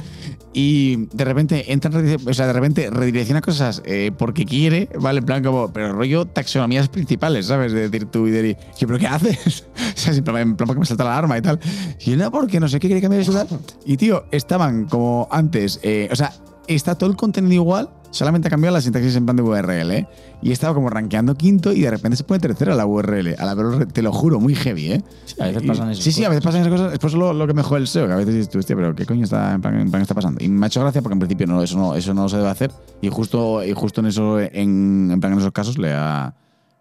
[0.53, 5.19] Y de repente entra, o sea, de repente redirecciona cosas eh, porque quiere, ¿vale?
[5.19, 7.73] En plan como, pero rollo taxonomías principales, ¿sabes?
[7.73, 9.67] De decir tú y de "Oye, ¿pero qué haces?
[9.97, 11.59] o sea, en plan, porque me salta la alarma y tal.
[12.07, 13.49] Y no, porque no sé qué quiere cambiar eso tal.
[13.85, 16.33] Y tío, estaban como antes, eh, o sea,
[16.69, 20.09] está todo el contenido igual, solamente ha cambiado la sintaxis en plan de URL, ¿eh?
[20.43, 23.35] Y estaba como rankeando quinto y de repente se pone tercera la URL.
[23.39, 25.05] A la verdad, te lo juro, muy heavy, ¿eh?
[25.25, 26.31] Sí, a veces pasan esas Sí, sí, a cosas.
[26.31, 26.93] veces pasan esas cosas.
[26.93, 28.59] Es por eso lo, lo que me jode el SEO, que a veces dices tú,
[28.59, 30.43] hostia, pero ¿qué coño está, en plan, en plan está pasando?
[30.45, 32.49] Y me ha hecho gracia porque en principio no, eso, no, eso no se debe
[32.51, 32.71] hacer.
[33.01, 36.35] Y justo, y justo en eso, en, en plan en esos casos, le ha,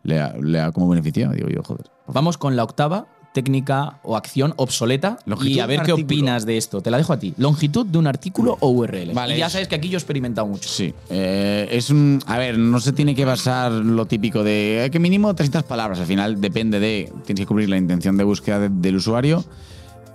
[0.03, 1.33] le ha, le ha como beneficiado.
[1.33, 1.85] Digo yo, joder.
[2.07, 6.05] Vamos con la octava técnica o acción obsoleta Longitud y a ver qué artículo.
[6.05, 6.81] opinas de esto.
[6.81, 7.33] Te la dejo a ti.
[7.37, 9.13] Longitud de un artículo o URL.
[9.13, 10.69] Vale, y ya es- sabes que aquí yo he experimentado mucho.
[10.69, 10.93] Sí.
[11.09, 12.19] eh, es un.
[12.27, 15.99] A ver, no se tiene que basar lo típico de eh, que mínimo 300 palabras.
[15.99, 17.11] Al final depende de.
[17.25, 19.43] Tienes que cubrir la intención de búsqueda de- del usuario.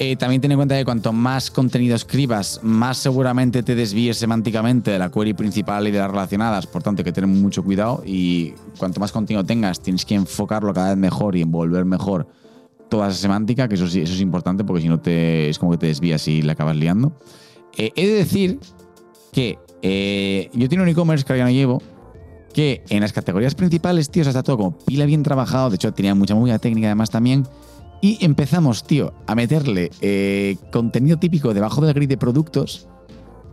[0.01, 4.93] Eh, también ten en cuenta que cuanto más contenido escribas, más seguramente te desvíes semánticamente
[4.93, 6.69] de la query principal y de las relacionadas.
[6.69, 8.05] Por tanto, hay que tener mucho cuidado.
[8.07, 12.29] Y cuanto más contenido tengas, tienes que enfocarlo cada vez mejor y envolver mejor
[12.89, 15.73] toda esa semántica, que eso sí, eso es importante porque si no te, es como
[15.73, 17.13] que te desvías y la acabas liando.
[17.77, 18.59] Eh, he de decir
[19.33, 21.83] que eh, yo tengo un e-commerce que ahora ya no llevo,
[22.53, 25.71] que en las categorías principales, tío, o está todo como pila bien trabajado.
[25.71, 27.47] De hecho, tenía mucha movida técnica además también.
[28.01, 32.89] Y empezamos, tío, a meterle eh, contenido típico debajo del grid de productos.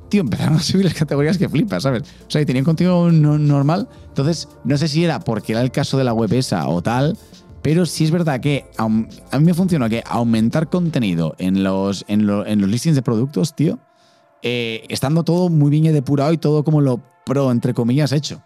[0.09, 2.03] Tío, empezaron a subir las categorías que flipas, ¿sabes?
[2.27, 3.89] O sea, que tenían contenido no- normal.
[4.07, 7.17] Entonces, no sé si era porque era el caso de la web esa o tal,
[7.65, 9.07] pero sí es verdad que a mí
[9.39, 13.79] me funcionó que aumentar contenido en los, en, lo- en los listings de productos, tío,
[14.43, 18.43] eh, estando todo muy bien depurado y todo como lo pro, entre comillas, hecho.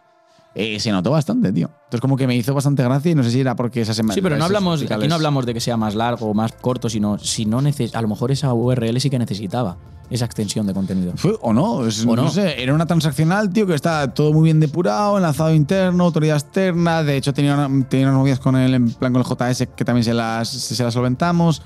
[0.56, 1.70] Eh, se notó bastante, tío.
[1.84, 4.14] Entonces como que me hizo bastante gracia y no sé si era porque esa semana...
[4.14, 6.88] Sí, pero no hablamos, aquí no hablamos de que sea más largo o más corto,
[6.90, 9.78] sino si no neces a lo mejor esa URL sí que necesitaba
[10.10, 11.14] esa extensión de contenido.
[11.16, 12.24] Fue, o no, es- ¿O no?
[12.24, 12.30] no?
[12.32, 17.04] sé, era una transaccional, tío, que está todo muy bien depurado, enlazado interno, autoridad externa.
[17.04, 19.86] De hecho, tenía, una- tenía unas movidas con el, en plan con el JS que
[19.86, 21.62] también se las, se las solventamos.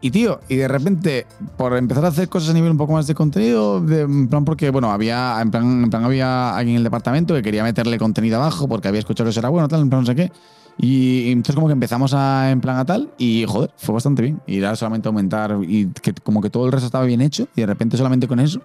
[0.00, 3.06] Y tío, y de repente, por empezar a hacer cosas a nivel un poco más
[3.06, 6.78] de contenido, de- en plan porque, bueno, había, en plan, en plan había alguien en
[6.78, 9.80] el departamento que quería meterle contenido abajo porque había escuchado que eso era bueno, tal,
[9.80, 10.30] en plan no sé qué.
[10.78, 14.40] Y, entonces como que empezamos a, en plan a tal y joder, fue bastante bien.
[14.46, 17.62] Y era solamente aumentar y que como que todo el resto estaba bien hecho y
[17.62, 18.60] de repente solamente con eso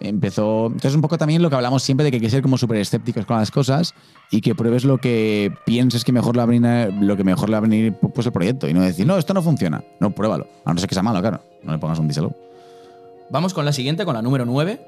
[0.00, 0.66] empezó...
[0.66, 2.78] Entonces un poco también lo que hablamos siempre de que hay que ser como súper
[2.78, 3.94] escépticos con las cosas
[4.30, 7.48] y que pruebes lo que pienses que mejor le va a venir, lo que mejor
[7.48, 9.84] le va a venir pues el proyecto y no decir, no, esto no funciona.
[10.00, 10.46] No, pruébalo.
[10.64, 11.40] A no ser que sea malo, claro.
[11.62, 12.34] No le pongas un díselo.
[13.30, 14.80] Vamos con la siguiente, con la número 9,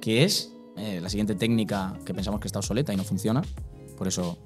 [0.00, 3.42] que es eh, la siguiente técnica que pensamos que está obsoleta y no funciona.
[3.96, 4.38] Por eso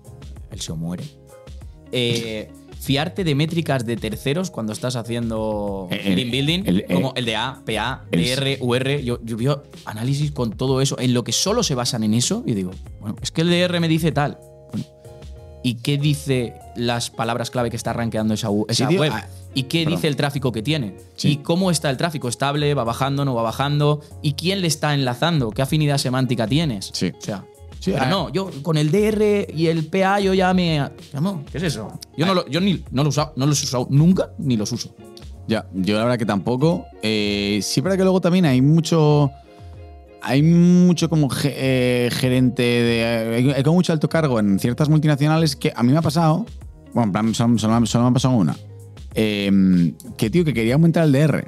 [0.51, 1.05] el SEO muere.
[1.93, 7.13] Eh, fiarte de métricas de terceros cuando estás haciendo Eh, el- building, el- eh, como
[7.17, 9.01] el de A, PA, DR, UR.
[9.03, 12.43] Yo, yo veo análisis con todo eso, en lo que solo se basan en eso,
[12.47, 12.71] y digo,
[13.01, 14.39] bueno, es que el DR me dice tal.
[14.73, 14.87] Bueno,
[15.63, 19.13] ¿Y qué dice las palabras clave que está rankeando esa, u- esa Sí, tío, web?
[19.13, 19.97] ah, ¿Y qué perdón.
[19.97, 20.97] dice el tráfico que tiene?
[21.17, 21.31] Sí.
[21.31, 22.29] ¿Y cómo está el tráfico?
[22.29, 22.73] ¿Estable?
[22.75, 23.25] ¿Va bajando?
[23.25, 24.01] ¿No va bajando?
[24.23, 25.51] ¿Y quién le está enlazando?
[25.51, 26.91] ¿Qué afinidad semántica tienes?
[26.93, 27.13] Sí.
[27.19, 27.45] O sea,
[27.81, 28.09] Sí, pero ah.
[28.11, 30.83] no, yo con el DR y el PA yo ya me...
[31.53, 31.99] ¿Qué es eso?
[32.17, 34.95] Yo, no, lo, yo ni, no, lo no los he usado nunca ni los uso.
[35.49, 36.87] Ya, yo la verdad que tampoco.
[37.03, 39.31] Eh, sí, para que luego también hay mucho.
[40.21, 43.37] Hay mucho como ge- eh, gerente de.
[43.37, 46.45] Hay, hay como mucho alto cargo en ciertas multinacionales que a mí me ha pasado.
[46.93, 48.57] Bueno, en plan, solo, solo- solo me ha pasado una.
[49.15, 51.45] eh, que tío, que quería aumentar el DR.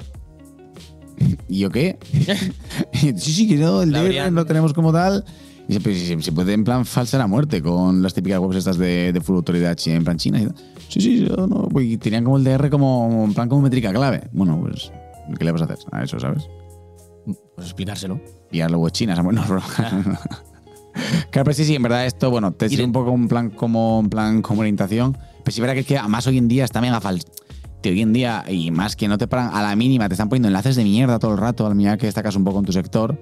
[1.49, 1.97] ¿Y yo qué?
[2.93, 5.25] sí, sí, que no, el La DR habrían- lo tenemos como tal.
[5.69, 8.55] Y se, pues, se- se puede en plan falsa la muerte con las típicas webs
[8.57, 10.55] estas de, de full autoridad en plan China y tal.
[10.89, 14.27] Sí, sí, yo no, pues, tenían como el DR como en plan como métrica clave.
[14.33, 14.91] Bueno, pues,
[15.37, 16.49] ¿qué le vas a hacer a eso, sabes?
[17.55, 18.19] Pues explicárselo.
[18.51, 19.61] Y a luego chinas, bueno, bro.
[21.31, 23.99] Claro, pero sí, sí, en verdad esto, bueno, te sirve un poco un plan como,
[24.03, 25.17] en plan como orientación.
[25.43, 27.27] Pero sí, verdad que es que además hoy en día está mega falso.
[27.81, 30.27] Tío, hoy en día, y más que no te paran a la mínima, te están
[30.27, 32.65] poniendo enlaces de mierda todo el rato, a la mínima que destacas un poco en
[32.65, 33.17] tu sector.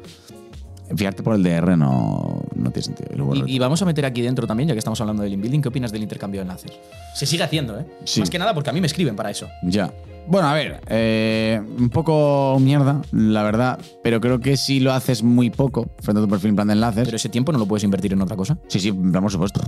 [0.95, 3.09] Fiarte por el DR no, no tiene sentido.
[3.13, 5.33] Y luego Y, y vamos a meter aquí dentro también, ya que estamos hablando del
[5.33, 6.71] inbuilding, ¿qué opinas del intercambio de enlaces?
[7.13, 7.85] Se sigue haciendo, ¿eh?
[8.05, 8.19] Sí.
[8.19, 9.47] Más que nada porque a mí me escriben para eso.
[9.63, 9.93] Ya.
[10.27, 15.23] Bueno, a ver, eh, un poco mierda, la verdad, pero creo que si lo haces
[15.23, 17.05] muy poco frente a tu perfil en plan de enlaces.
[17.05, 18.57] Pero ese tiempo no lo puedes invertir en otra cosa.
[18.67, 19.61] sí, sí, por supuesto.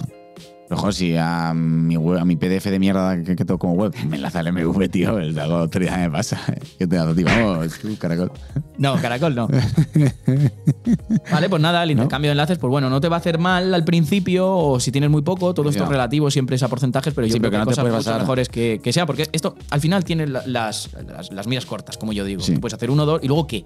[0.72, 3.94] Joder, si a mi, web- a mi PDF de mierda que, que tengo como web
[4.08, 6.40] me enlaza el MV, tío, el de algo autoridad me pasa.
[6.80, 8.32] Yo te tío, vamos, tú, caracol.
[8.78, 9.48] No, caracol no.
[11.32, 13.74] vale, pues nada, el intercambio de enlaces, pues bueno, no te va a hacer mal
[13.74, 17.14] al principio o si tienes muy poco, todo esto es relativo, siempre es a porcentajes,
[17.14, 18.22] pero yo Sí, creo pero que que, no te cosas basar.
[18.22, 21.98] mejores que, que sea, porque esto al final tiene la- las, las, las miras cortas,
[21.98, 22.42] como yo digo.
[22.42, 22.58] Sí.
[22.58, 23.66] Puedes hacer uno, dos y luego qué.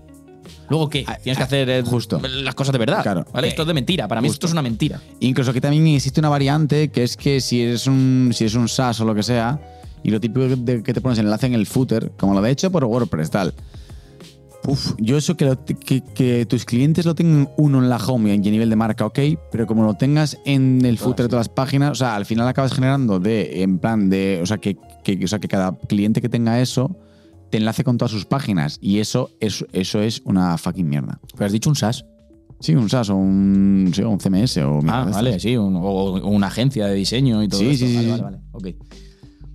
[0.69, 1.03] Luego qué.
[1.07, 2.19] Ah, Tienes que ah, hacer eh, justo.
[2.21, 3.01] las cosas de verdad.
[3.03, 3.25] Claro.
[3.33, 3.47] ¿vale?
[3.47, 4.07] Eh, esto es de mentira.
[4.07, 4.99] Para mí esto es una mentira.
[5.19, 8.67] Incluso que también existe una variante que es que si eres un, si es un
[8.67, 9.59] SaaS o lo que sea,
[10.03, 12.51] y lo típico de que te pones el enlace en el footer, como lo de
[12.51, 13.53] hecho por WordPress, tal.
[14.65, 18.29] Uf, yo eso que, lo- que, que tus clientes lo tengan uno en la home
[18.29, 19.19] y a nivel de marca, ok,
[19.51, 22.47] pero como lo tengas en el footer de todas las páginas, o sea, al final
[22.47, 26.21] acabas generando de, en plan de, o sea, que, que- o sea, que cada cliente
[26.21, 26.95] que tenga eso
[27.53, 31.19] te enlace con todas sus páginas y eso, es, eso es una fucking mierda.
[31.33, 32.03] Pero has dicho un SaaS.
[32.59, 35.55] Sí, un SaaS o un, sí, o un CMS o Ah, vale, sí.
[35.55, 37.85] un- o, una agencia de diseño y todo Sí, esto.
[37.85, 38.37] sí, vale, sí, vale, vale.
[38.53, 38.67] Ok.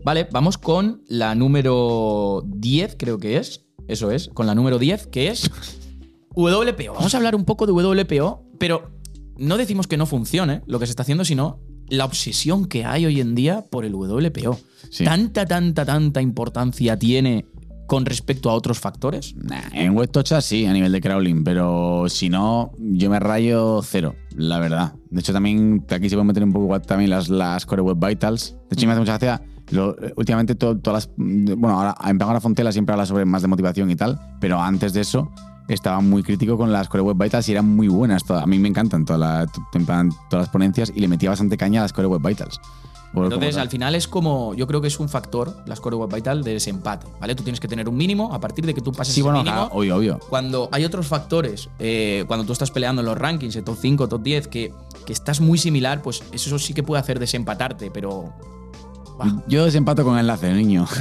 [0.05, 3.65] Vale, vamos con la número 10, creo que es.
[3.89, 5.51] Eso es, con la número 10, que es
[6.37, 6.95] WPO.
[6.95, 8.93] Vamos a hablar un poco de WPO, pero
[9.39, 13.07] no decimos que no funcione lo que se está haciendo, sino la obsesión que hay
[13.07, 14.57] hoy en día por el WPO.
[14.89, 15.05] Sí.
[15.05, 17.45] Tanta, tanta, tanta importancia tiene
[17.89, 19.35] con respecto a otros factores.
[19.73, 24.61] En WebTocha sí, a nivel de crawling, pero si no, yo me rayo cero, la
[24.61, 24.93] verdad.
[25.11, 28.55] De hecho, también aquí se pueden meter un poco también las, las Core Web Vitals.
[28.71, 29.43] De hecho, me hace mucha gracia.
[29.71, 31.15] lo- últimamente, to- todas las.
[31.17, 34.61] Bueno, ahora, en plan, ahora Fontela siempre habla sobre más de motivación y tal, pero
[34.61, 35.31] antes de eso
[35.69, 38.25] estaba muy crítico con las Core Web Vitals y eran muy buenas.
[38.25, 38.43] todas.
[38.43, 39.49] A mí me encantan todas, las-
[40.31, 42.61] todas las ponencias y le metía bastante caña a las Core Web Vitals.
[43.15, 46.45] Entonces, al final es como, yo creo que es un factor, la Score Web Vital,
[46.45, 47.35] de desempate, ¿vale?
[47.35, 49.39] Tú tienes que tener un mínimo, a partir de que tú pases Sí, ese bueno,
[49.39, 50.21] mínimo, claro, obvio, obvio.
[50.29, 54.09] cuando hay otros factores, eh, cuando tú estás peleando en los rankings, en top 5,
[54.09, 54.73] top 10, que,
[55.07, 58.33] que estás muy similar, pues eso sí que puede hacer desempatarte, pero...
[59.49, 60.87] Yo desempato con enlace, niño.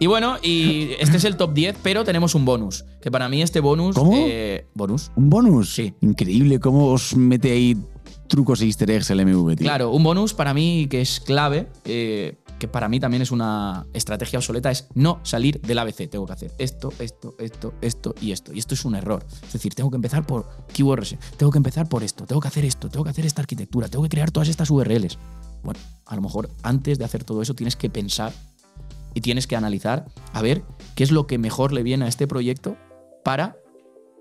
[0.00, 3.42] Y bueno, y este es el top 10, pero tenemos un bonus, que para mí
[3.42, 3.94] este bonus...
[3.94, 4.12] ¿Cómo?
[4.16, 5.12] eh, ¿Bonus?
[5.14, 5.72] ¿Un bonus?
[5.72, 5.94] Sí.
[6.00, 7.76] Increíble cómo os mete ahí
[8.34, 9.54] trucos e easter eggs el MV.
[9.58, 13.86] Claro, un bonus para mí que es clave, eh, que para mí también es una
[13.92, 16.10] estrategia obsoleta, es no salir del ABC.
[16.10, 18.52] Tengo que hacer esto, esto, esto, esto y esto.
[18.52, 19.24] Y esto es un error.
[19.46, 22.64] Es decir, tengo que empezar por keywords, tengo que empezar por esto, tengo que hacer
[22.64, 25.16] esto, tengo que hacer esta arquitectura, tengo que crear todas estas URLs.
[25.62, 28.32] Bueno, a lo mejor antes de hacer todo eso tienes que pensar
[29.14, 30.64] y tienes que analizar a ver
[30.96, 32.76] qué es lo que mejor le viene a este proyecto
[33.24, 33.56] para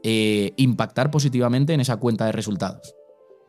[0.03, 2.93] eh, impactar positivamente en esa cuenta de resultados.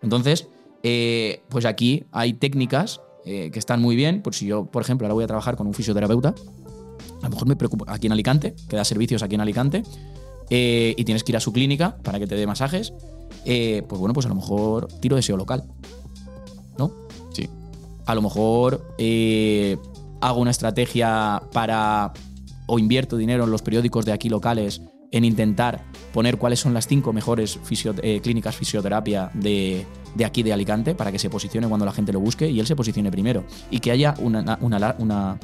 [0.05, 0.49] Entonces,
[0.83, 4.23] eh, pues aquí hay técnicas eh, que están muy bien.
[4.23, 6.35] Por si yo, por ejemplo, ahora voy a trabajar con un fisioterapeuta,
[7.21, 9.83] a lo mejor me preocupa aquí en Alicante, que da servicios aquí en Alicante,
[10.51, 12.93] eh, y tienes que ir a su clínica para que te dé masajes,
[13.45, 15.65] pues bueno, pues a lo mejor tiro de SEO local.
[16.79, 16.93] ¿No?
[17.33, 17.49] Sí.
[18.05, 18.87] A lo mejor
[20.21, 22.13] hago una estrategia para.
[22.67, 24.83] o invierto dinero en los periódicos de aquí locales
[25.15, 27.59] en intentar poner cuáles son las cinco mejores
[28.03, 29.87] eh, clínicas fisioterapia de,
[30.17, 32.67] de aquí de Alicante para que se posicione cuando la gente lo busque y él
[32.67, 33.45] se posicione primero.
[33.71, 35.39] Y que haya una, una, una-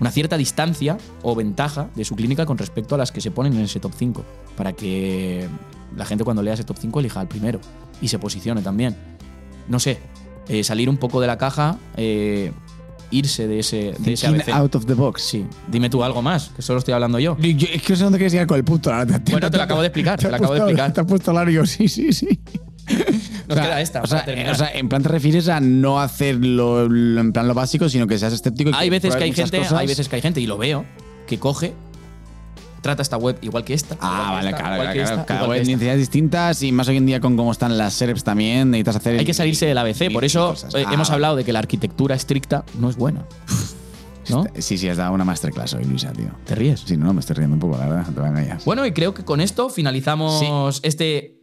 [0.00, 3.52] una cierta distancia o ventaja de su clínica con respecto a las que se ponen
[3.52, 4.24] en ese top 5.
[4.56, 5.46] Para que
[5.96, 7.60] la gente cuando lea ese top 5 elija al primero
[8.00, 8.96] y se posicione también.
[9.68, 9.98] No sé,
[10.48, 12.50] eh, salir un poco de la caja, eh,
[13.12, 14.48] irse de ese, de ese ABC.
[14.50, 15.22] out of the box.
[15.22, 17.36] Sí, dime tú algo más, que solo estoy hablando yo.
[17.38, 18.92] Yo- es que no sé dónde quieres llegar con el punto.
[18.92, 20.92] ahora Bueno, te lo acabo de explicar, te lo acabo de puesto- explicar.
[20.92, 22.40] Te has puesto largo, sí, sí, sí.
[23.48, 24.02] Nos queda esta.
[24.02, 27.46] O sea, o sea, en plan te refieres a no hacer lo, lo- en plan
[27.46, 28.70] lo básico, sino que seas escéptico.
[28.70, 29.72] y hay veces que hay gente, cosas.
[29.74, 30.84] hay veces que hay gente, y lo veo,
[31.26, 31.74] que coge,
[32.82, 33.96] trata esta web igual que esta.
[34.00, 35.70] Ah, vale, esta, claro, claro, esta, Cada web esta.
[35.70, 39.18] necesidades distintas y más hoy en día con cómo están las SERPs también, necesitas hacer.
[39.18, 41.14] Hay que salirse del ABC, por eso eh, Ah, hemos vale.
[41.14, 43.24] hablado de que la arquitectura estricta no es buena.
[44.28, 44.44] ¿No?
[44.58, 46.28] Sí, sí, has dado una masterclass hoy, Luisa, tío.
[46.44, 46.80] ¿Te ríes?
[46.86, 48.58] Sí, no, no, me estoy riendo un poco, la verdad, te voy a.
[48.64, 51.40] Bueno, y creo que con esto finalizamos este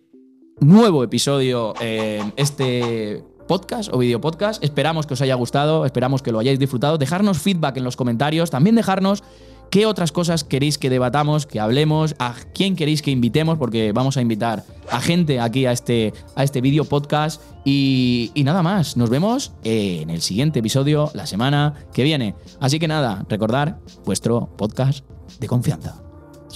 [0.61, 4.63] nuevo episodio en este podcast o video podcast.
[4.63, 6.97] Esperamos que os haya gustado, esperamos que lo hayáis disfrutado.
[6.97, 9.23] Dejarnos feedback en los comentarios, también dejarnos
[9.69, 14.17] qué otras cosas queréis que debatamos, que hablemos, a quién queréis que invitemos, porque vamos
[14.17, 17.41] a invitar a gente aquí a este, a este video podcast.
[17.65, 22.35] Y, y nada más, nos vemos en el siguiente episodio la semana que viene.
[22.59, 25.05] Así que nada, recordar vuestro podcast
[25.39, 26.01] de confianza.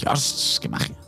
[0.00, 1.03] Dios, qué magia.